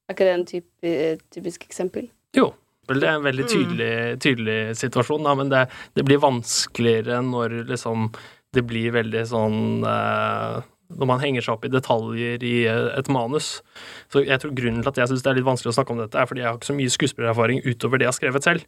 [0.09, 0.92] Er ikke det en typi,
[1.34, 2.11] typisk eksempel?
[2.36, 2.53] Jo.
[2.86, 3.30] Vel, det er en Mm.
[3.30, 5.62] veldig tydelig, tydelig situasjon, da, men det,
[5.97, 8.11] det blir vanskeligere når liksom
[8.53, 10.61] det blir veldig sånn eh,
[10.95, 13.62] Når man henger seg opp i detaljer i eh, et manus.
[14.12, 16.03] Så jeg tror grunnen til at jeg syns det er litt vanskelig å snakke om
[16.05, 18.66] dette, er fordi jeg har ikke så mye skuespillererfaring utover det jeg har skrevet selv.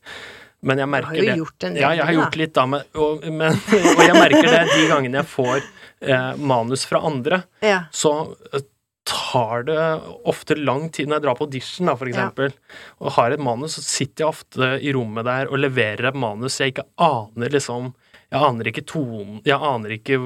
[0.63, 1.37] Men jeg merker har jo det.
[1.39, 3.53] gjort en del, ja, jeg har gjort litt, da, men, og, men,
[3.97, 5.61] og jeg merker det de gangene jeg får
[6.01, 7.83] eh, manus fra andre Ja.
[7.93, 8.15] så
[8.55, 8.65] eh,
[9.07, 9.83] tar det
[10.27, 12.15] ofte lang tid når jeg drar på audition, da, for Ja.
[12.17, 12.57] eksempel,
[12.99, 16.57] og har et manus, så sitter jeg ofte i rommet der og leverer et manus
[16.59, 17.93] jeg ikke aner liksom
[18.33, 20.17] Jeg aner ikke tonen Jeg aner ikke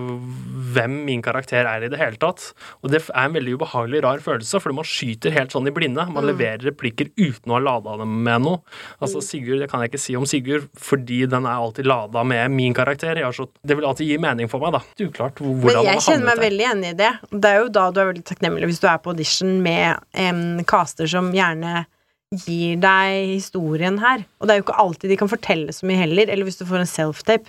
[0.74, 2.52] hvem min karakter er i det hele tatt.
[2.82, 6.06] Og det er en veldig ubehagelig, rar følelse, fordi man skyter helt sånn i blinde.
[6.08, 6.30] Man Mm.
[6.30, 8.60] leverer replikker uten å ha lada dem med noe.
[9.02, 12.50] Altså Sigurd, Det kan jeg ikke si om Sigurd, fordi den er alltid lada med
[12.50, 13.14] min karakter.
[13.16, 14.80] Jeg har så, det vil alltid gi mening for meg, da.
[14.96, 17.12] Det er uklart hvor- Men hvordan jeg kjenner meg veldig enig i det.
[17.30, 20.64] Det er jo da du er veldig takknemlig hvis du er på audition med en
[20.64, 21.86] caster som gjerne
[22.32, 24.24] gir deg historien her.
[24.40, 26.30] Og det er jo ikke alltid de kan fortelle så mye heller.
[26.30, 27.46] Eller hvis du får en self-tape,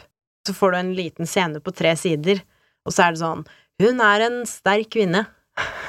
[0.48, 2.42] så får du en liten scene på tre sider,
[2.86, 3.44] og så er det sånn
[3.82, 5.26] Hun er en sterk kvinne.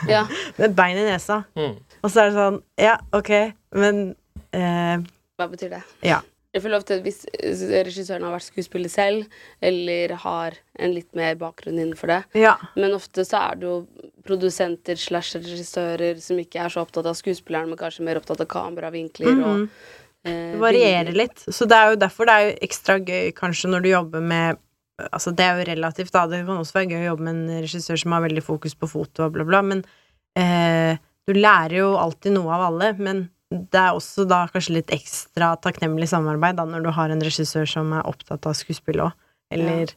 [0.09, 0.27] Ja.
[0.59, 1.43] med bein i nesa.
[1.57, 1.79] Mm.
[2.03, 3.33] Og så er det sånn Ja, ok,
[3.79, 4.03] men
[4.51, 4.99] eh,
[5.39, 5.83] Hva betyr det?
[6.05, 6.21] Ja.
[6.53, 7.23] Jeg føler ofte at Hvis
[7.87, 12.57] regissøren har vært skuespiller selv, eller har en litt mer bakgrunn innenfor det Ja.
[12.77, 13.79] Men ofte så er det jo
[14.27, 18.51] produsenter slash regissører som ikke er så opptatt av skuespilleren, men kanskje mer opptatt av
[18.53, 19.65] kameravinkler og -hmm.
[19.65, 21.41] eh, Det varierer litt.
[21.49, 24.61] Så det er jo derfor det er jo ekstra gøy kanskje når du jobber med
[25.03, 26.27] Altså det er jo relativt, da.
[26.31, 28.87] Det kan også være gøy å jobbe med en regissør som har veldig fokus på
[28.87, 29.81] foto og bla, bla, men
[30.39, 32.91] eh, du lærer jo alltid noe av alle.
[33.01, 37.25] Men det er også da kanskje litt ekstra takknemlig samarbeid da når du har en
[37.25, 39.17] regissør som er opptatt av skuespill òg,
[39.57, 39.97] eller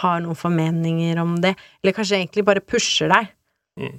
[0.00, 1.54] har noen formeninger om det.
[1.82, 3.34] Eller kanskje egentlig bare pusher deg.
[3.80, 3.98] Mm.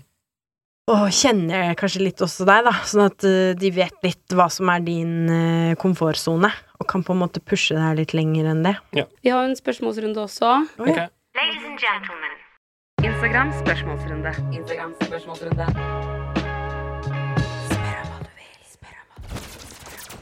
[0.91, 4.67] Og kjenner kanskje litt også deg, da, sånn at eh, de vet litt hva som
[4.73, 8.73] er din uh, komfortsone, og kan på en måte pushe deg litt lenger enn det.
[8.91, 10.49] Vi har en spørsmålsrunde også.
[10.81, 10.97] Ok.
[11.37, 12.33] Ladies and gentlemen.
[13.07, 14.33] Instagram spørsmålsrunde.
[14.51, 15.69] Instagram spørsmålsrunde.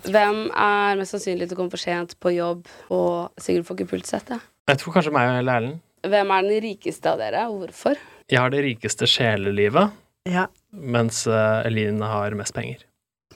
[0.09, 4.37] Hvem er mest sannsynlig til å komme for sent på jobb og Sigurd får ikke?
[4.69, 5.81] Jeg tror kanskje meg eller Erlend.
[6.05, 7.99] Hvem er den rikeste av dere, og hvorfor?
[8.29, 9.97] Jeg har det rikeste sjelelivet,
[10.29, 10.45] Ja.
[10.73, 12.85] Mens eh, Eline har mest penger.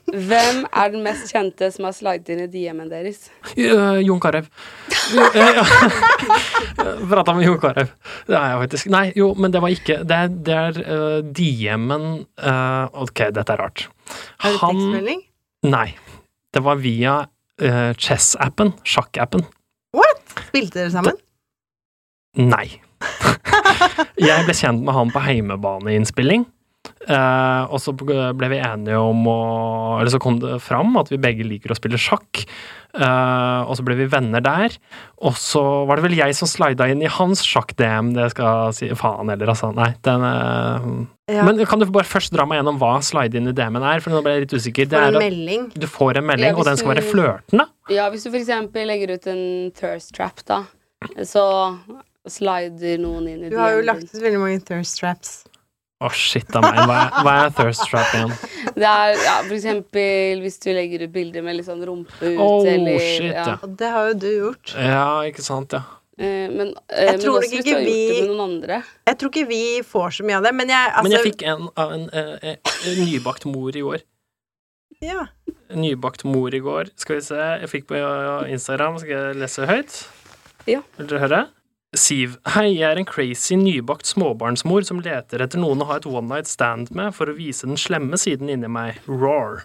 [0.04, 3.30] Hvem er den mest kjente som har slidet inn i DM-en deres?
[3.56, 4.44] Uh, Jon Carew.
[7.10, 7.88] Prata med Jon Carew.
[8.28, 8.90] Det er jeg faktisk.
[8.92, 12.06] Nei, jo, men det var ikke Det er, det er uh, DM-en
[12.44, 13.86] uh, Ok, dette er rart.
[14.44, 15.24] Er det tekstmelding?
[15.72, 15.88] Nei.
[16.54, 18.74] Det var via uh, chess-appen.
[18.84, 19.46] Sjakk-appen.
[19.96, 20.24] What?
[20.50, 21.16] Spilte dere sammen?
[22.36, 22.66] Nei.
[24.28, 26.44] jeg ble kjent med han på heimebaneinnspilling.
[27.04, 29.40] Uh, og så ble vi enige om å
[29.98, 32.44] Eller så kom det fram at vi begge liker å spille sjakk.
[32.94, 34.76] Uh, og så ble vi venner der.
[35.26, 38.12] Og så var det vel jeg som slida inn i hans sjakk-DM.
[38.16, 39.72] Det skal si Faen heller, altså.
[39.76, 40.88] Nei, den uh,
[41.28, 41.44] Ja.
[41.46, 44.02] Men kan du bare først dra meg gjennom hva slide inn i DM-en er?
[44.04, 44.88] For nå ble jeg litt usikker.
[44.92, 45.68] Det er en at melding.
[45.76, 47.66] Du får en melding, Ja, og den skal skal være du- flørtende.
[47.92, 49.44] Ja, hvis du for eksempel legger ut en
[49.76, 50.62] thirst trap, da,
[51.24, 51.44] så
[52.28, 55.34] slider noen inn i Du har jo lagt ut veldig mange thirst traps.
[56.04, 56.76] Å, shit a meg.
[56.84, 58.32] Hva er, hva er thirst trap igjen?
[58.76, 62.38] Det er ja, for eksempel hvis du legger ut bilder med litt sånn rumpe ut,
[62.44, 63.44] Oh, eller shit, ja.
[63.54, 63.70] ja.
[63.80, 64.74] det har jo du gjort.
[64.76, 65.82] Ja, ikke sant, ja.
[66.14, 68.76] Eh, men, eh, Jeg men tror også ikke du gjort det vi- med noen andre.
[69.08, 71.46] Jeg tror ikke vi får så mye av det, men jeg altså, Men jeg fikk
[71.54, 72.58] en av en, en, en,
[72.92, 74.04] en nybakt mor i går.
[75.02, 75.24] Ja.
[75.74, 76.92] En nybakt mor i går.
[77.00, 79.00] Skal vi se, jeg fikk på eh, Instagram.
[79.02, 79.98] Skal jeg lese høyt?
[80.70, 80.84] Ja.
[81.00, 81.40] Vil dere høre?
[81.94, 82.38] Siv.
[82.50, 86.26] Hei, jeg er en crazy nybakt småbarnsmor som leter etter noen å ha et one
[86.26, 88.98] night stand med for å vise den slemme siden inni meg.
[89.06, 89.62] Roar.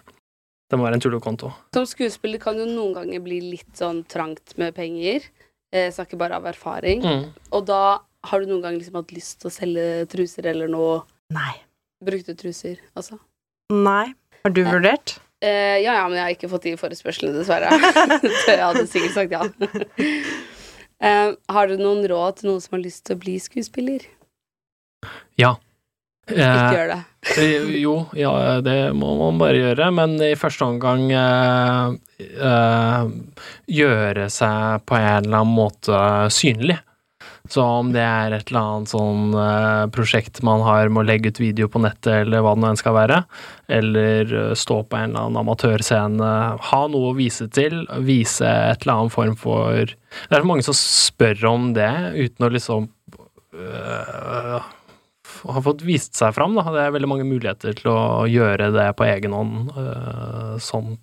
[0.70, 1.50] Det må være en tullekonto.
[1.74, 5.26] Som skuespiller kan du noen ganger bli litt sånn trangt med penger.
[5.72, 7.02] Eh, Jeg snakker bare av erfaring.
[7.02, 7.24] Mm.
[7.50, 7.98] Og da
[8.30, 11.00] har du noen ganger liksom hatt lyst til å selge truser eller noe
[11.34, 11.56] Nei.
[12.04, 13.18] Brukte truser, altså.
[13.70, 14.12] Nei.
[14.44, 15.18] Har du vurdert?
[15.42, 17.70] Eh, ja, ja, men jeg har ikke fått de forespørslene, dessverre.
[18.22, 19.42] Så jeg hadde sikkert sagt ja.
[21.00, 24.06] Eh, har du noen råd til noen som har lyst til å bli skuespiller?
[25.40, 25.56] Ja.
[26.30, 26.98] Ikke Eh, gjør det.
[27.42, 33.08] Eh, Jo, ja, det må man bare gjøre, men i første omgang eh, eh,
[33.80, 35.98] gjøre seg på en eller annen måte
[36.30, 36.78] synlig.
[37.50, 41.32] Så om det er et eller annet sånn eh, prosjekt man har med å legge
[41.32, 43.16] ut video på nettet, eller hva det nå enn skal være,
[43.78, 46.28] eller eh, stå på en eller annen amatørscene,
[46.70, 50.66] ha noe å vise til, vise et eller annet form for Det er så mange
[50.66, 51.90] som spør om det,
[52.20, 52.86] uten å liksom
[53.58, 54.70] øh,
[55.40, 56.54] har fått vist seg fram.
[56.54, 56.68] Da.
[56.70, 60.94] Det er veldig mange muligheter til å gjøre det på egen hånd, øh, sånn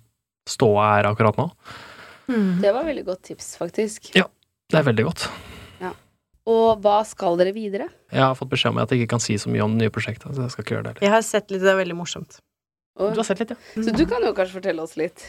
[0.48, 1.50] ståa er akkurat nå.
[2.28, 4.10] Det var veldig godt tips, faktisk.
[4.16, 4.24] Ja,
[4.72, 5.28] det er veldig godt.
[6.48, 7.90] Og hva skal dere videre?
[8.14, 9.92] Jeg har fått beskjed om at jeg ikke kan si så mye om det nye
[9.92, 11.04] prosjektet, så jeg skal ikke gjøre det heller.
[11.04, 12.40] Jeg har sett litt, det er veldig morsomt.
[12.98, 13.84] Og, Du har sett litt, ja.
[13.84, 15.26] så du kan jo kanskje fortelle oss litt.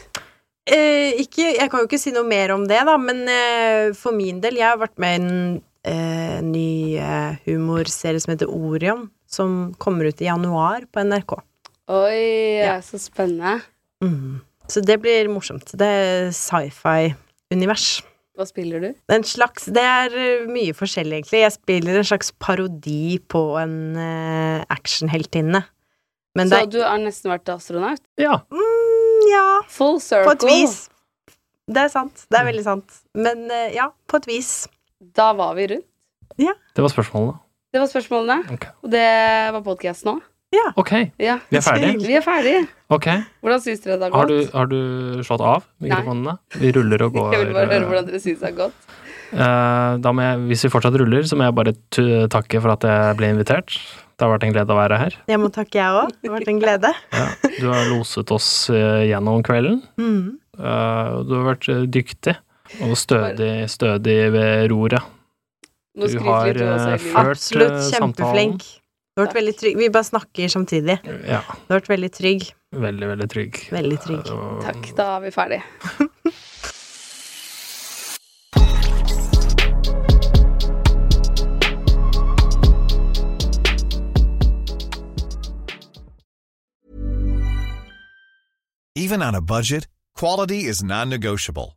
[0.70, 4.16] Eh, ikke, jeg kan jo ikke si noe mer om det, da, men eh, for
[4.16, 5.30] min del Jeg har vært med i en
[5.88, 11.36] eh, ny eh, humorserie som heter Orion, som kommer ut i januar på NRK.
[11.90, 13.58] Oi, så spennende.
[14.04, 14.40] Mm.
[14.70, 15.72] Så det blir morsomt.
[15.74, 18.00] Det er sci-fi-univers.
[18.40, 18.88] Hva spiller du?
[19.12, 21.42] En slags Det er eh, mye forskjellig, egentlig.
[21.42, 25.60] Jeg spiller en slags parodi på en uh, actionheltinne.
[26.38, 28.00] Så det er du har nesten vært astronaut?
[28.20, 28.38] Ja.
[28.48, 30.30] mm, Ja, Full circle.
[30.30, 30.78] på et vis.
[31.70, 32.24] Det er sant.
[32.32, 33.00] Det er veldig sant.
[33.18, 34.50] Men uh, ja, på et vis.
[35.16, 35.86] Da var vi rundt.
[36.40, 37.36] Det var spørsmålene.
[37.70, 38.56] Det var spørsmålene.
[38.56, 38.72] Okay.
[38.80, 39.06] Og det
[39.52, 40.08] var podkast
[40.52, 40.72] nå.
[40.76, 40.92] Ok,
[41.22, 41.38] Ja.
[41.50, 42.06] vi er ferdige.
[42.06, 42.62] Vi er ferdige.
[42.90, 43.06] Ok.
[43.42, 44.50] Hvordan syns dere det har Har gått?
[44.50, 46.38] du, har du slått av mikrofonene?
[46.58, 47.32] Vi ruller og går.
[47.34, 48.86] Jeg vil bare høre hvordan dere syns det har gått.
[49.30, 51.72] Uh, da må jeg, hvis vi fortsatt ruller, så må jeg bare
[52.34, 53.76] takke for at jeg ble invitert.
[54.18, 55.14] Det har vært en glede å være her.
[55.30, 56.10] Jeg må takke, jeg òg.
[56.18, 56.90] Det har vært en glede.
[57.14, 57.28] Ja,
[57.60, 59.78] du har loset oss eh, gjennom kvelden.
[60.02, 60.34] Mm.
[60.58, 62.34] Uh, du har vært eh, dyktig
[62.82, 65.06] og stødig, stødig ved roret.
[65.96, 67.94] Du har også, eh, ført Absolutt samtalen.
[67.94, 67.94] samtalen.
[67.94, 68.68] kjempeflink.
[69.20, 69.76] Du har vært veldig trygg.
[69.76, 70.94] Vi bare snakker samtidig.
[71.28, 72.46] Ja, Du har vært veldig trygg.
[72.72, 73.58] veldig, veldig trygg.
[73.70, 74.30] Veldig trygg.
[74.32, 75.62] Og- Takk, da er vi ferdige.
[88.94, 91.76] Even on a budget, quality is non-negotiable.